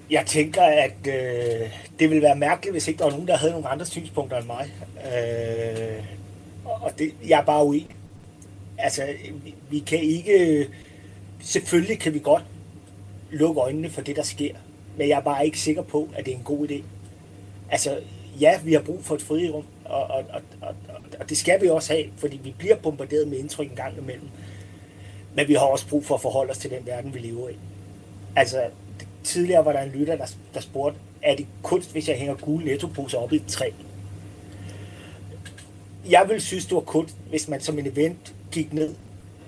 [0.10, 1.70] Jeg tænker, at øh,
[2.00, 4.46] det ville være mærkeligt, hvis ikke der var nogen, der havde nogle andre synspunkter end
[4.46, 4.74] mig.
[4.96, 6.04] Øh,
[6.66, 7.96] og det, jeg er bare uenig.
[8.78, 9.02] Altså,
[9.44, 10.68] vi, vi kan ikke
[11.40, 12.44] selvfølgelig kan vi godt
[13.32, 14.54] lukke øjnene for det, der sker,
[14.98, 16.84] men jeg er bare ikke sikker på, at det er en god idé.
[17.72, 17.98] Altså,
[18.42, 20.76] ja, vi har brug for et frirum, og, og, og, og,
[21.20, 24.30] og det skal vi også have, fordi vi bliver bombarderet med indtryk en gang imellem.
[25.36, 27.58] Men vi har også brug for at forholde os til den verden, vi lever i.
[28.36, 28.62] Altså,
[29.24, 32.66] tidligere var der en lytter, der, der spurgte, er det kunst, hvis jeg hænger gule
[32.66, 33.70] nettoposer op i et træ?
[36.10, 38.96] Jeg vil synes, det var kunst, hvis man som en event gik ned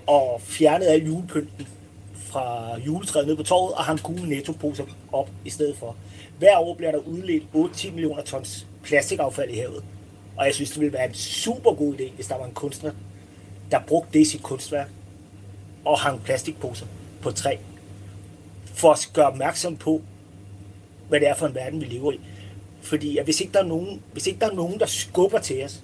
[0.06, 1.68] og fjernede al julepynten
[2.14, 5.96] fra juletræet ned på torvet og hang gule nettoposer op i stedet for.
[6.38, 9.84] Hver år bliver der udledt 8-10 millioner tons plastikaffald i havet.
[10.36, 12.92] Og jeg synes, det ville være en super god idé, hvis der var en kunstner,
[13.70, 14.88] der brugte det i sit kunstværk
[15.84, 16.86] og hang plastikposer
[17.22, 17.56] på træ.
[18.64, 20.02] For at gøre opmærksom på,
[21.08, 22.20] hvad det er for en verden, vi lever i.
[22.80, 25.64] Fordi at hvis, ikke der er nogen, hvis ikke der er nogen, der skubber til
[25.64, 25.82] os,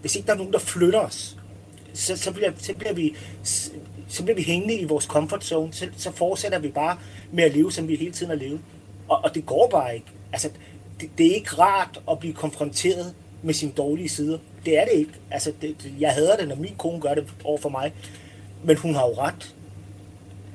[0.00, 1.36] hvis ikke der er nogen, der flytter os,
[1.94, 3.14] så, så, bliver, så bliver vi
[4.10, 6.98] så bliver vi hængende i vores comfort zone, så, så fortsætter vi bare
[7.32, 8.60] med at leve, som vi hele tiden har levet.
[9.08, 10.06] Og, og det går bare ikke.
[10.32, 10.50] Altså,
[11.00, 14.38] det, det er ikke rart at blive konfronteret med sine dårlige sider.
[14.64, 15.12] Det er det ikke.
[15.30, 17.92] Altså, det, jeg hader det, når min kone gør det over for mig.
[18.64, 19.54] Men hun har jo ret.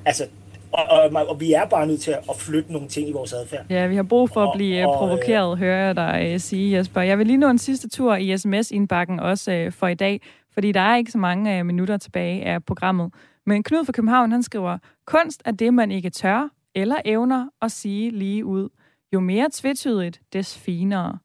[0.04, 0.26] Altså,
[0.72, 3.64] og, og, og vi er bare nødt til at flytte nogle ting i vores adfærd.
[3.70, 6.40] Ja, vi har brug for at blive og, og, provokeret, øh, hører jeg dig uh,
[6.40, 7.00] sige, Jesper.
[7.00, 10.20] Jeg vil lige nå en sidste tur i sms-indbakken også uh, for i dag,
[10.54, 13.12] fordi der er ikke så mange uh, minutter tilbage af programmet.
[13.46, 17.72] Men Knud fra København, han skriver, kunst er det, man ikke tør eller evner at
[17.72, 18.68] sige lige ud.
[19.12, 21.18] Jo mere tvetydigt, des finere.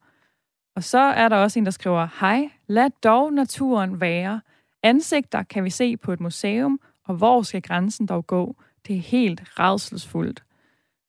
[0.76, 4.40] Og så er der også en, der skriver, hej, lad dog naturen være.
[4.82, 8.56] Ansigter kan vi se på et museum, og hvor skal grænsen dog gå?
[8.86, 10.44] Det er helt redselsfuldt.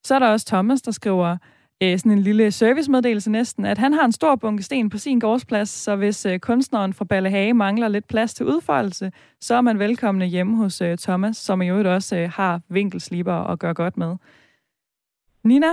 [0.04, 1.38] Så er der også Thomas, der skriver,
[1.84, 5.20] øh, sådan en lille servicemeddelelse næsten, at han har en stor bunke sten på sin
[5.20, 9.12] gårdsplads, så hvis øh, kunstneren fra Ballehage mangler lidt plads til udfoldelse,
[9.42, 13.34] så er man velkommen hjemme hos øh, Thomas, som i øvrigt også øh, har vinkelsliber
[13.34, 14.16] og gør godt med.
[15.44, 15.68] Nina,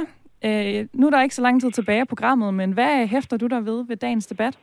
[0.45, 3.47] øh, nu er der ikke så lang tid tilbage af programmet, men hvad hæfter du
[3.47, 4.59] der ved ved dagens debat?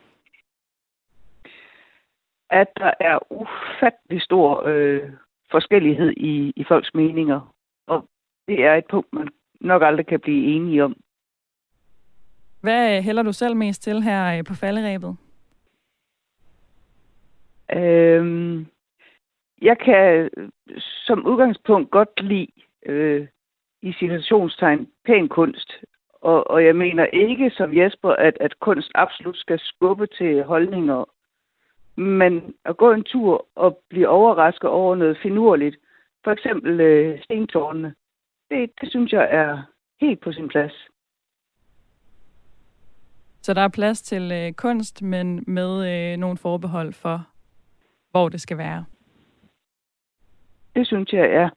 [2.50, 5.10] At der er ufattelig stor øh,
[5.52, 7.54] forskellighed i, i folks meninger,
[7.88, 8.10] og
[8.48, 9.28] det er et punkt, man
[9.62, 10.96] nok aldrig kan blive enige om.
[12.62, 15.18] Hvad hælder du selv mest til her øh, på falderæbet?
[17.76, 18.66] Øhm,
[19.62, 20.30] jeg kan
[21.06, 22.52] som udgangspunkt godt lide
[22.86, 23.28] øh,
[23.82, 25.72] i situationstegn pæn kunst.
[26.22, 31.10] Og, og jeg mener ikke som Jesper, at, at kunst absolut skal skubbe til holdninger.
[31.96, 35.78] Men at gå en tur og blive overrasket over noget finurligt,
[36.24, 37.96] for eksempel øh, stentårnene,
[38.50, 39.62] det, det synes jeg er
[40.02, 40.88] helt på sin plads.
[43.42, 47.28] Så der er plads til øh, kunst, men med øh, nogle forbehold for,
[48.12, 48.86] hvor det skal være.
[50.76, 51.50] Det synes jeg er.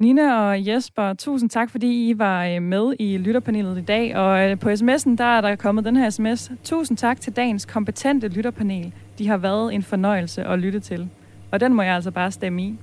[0.00, 4.16] Nina og Jesper, tusind tak, fordi I var øh, med i lytterpanelet i dag.
[4.16, 6.50] Og øh, på sms'en, der er der kommet den her sms.
[6.64, 8.92] Tusind tak til dagens kompetente lytterpanel.
[9.18, 11.08] De har været en fornøjelse at lytte til.
[11.50, 12.78] Og den må jeg altså bare stemme i.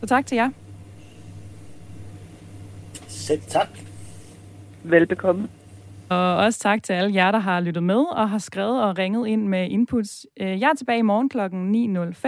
[0.00, 0.50] Så tak til jer.
[3.08, 3.68] Selv tak.
[4.82, 5.48] Velbekomme.
[6.08, 9.28] Og også tak til alle jer, der har lyttet med og har skrevet og ringet
[9.28, 10.26] ind med inputs.
[10.40, 11.38] Øh, jeg er tilbage i morgen kl.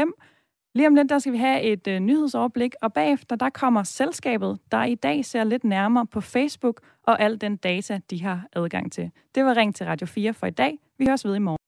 [0.01, 0.34] 9.05.
[0.77, 4.59] Lige om lidt, der skal vi have et øh, nyhedsoverblik, og bagefter, der kommer selskabet,
[4.73, 8.93] der i dag ser lidt nærmere på Facebook og al den data, de har adgang
[8.93, 9.11] til.
[9.35, 10.79] Det var Ring til Radio 4 for i dag.
[10.99, 11.64] Vi høres ved i morgen.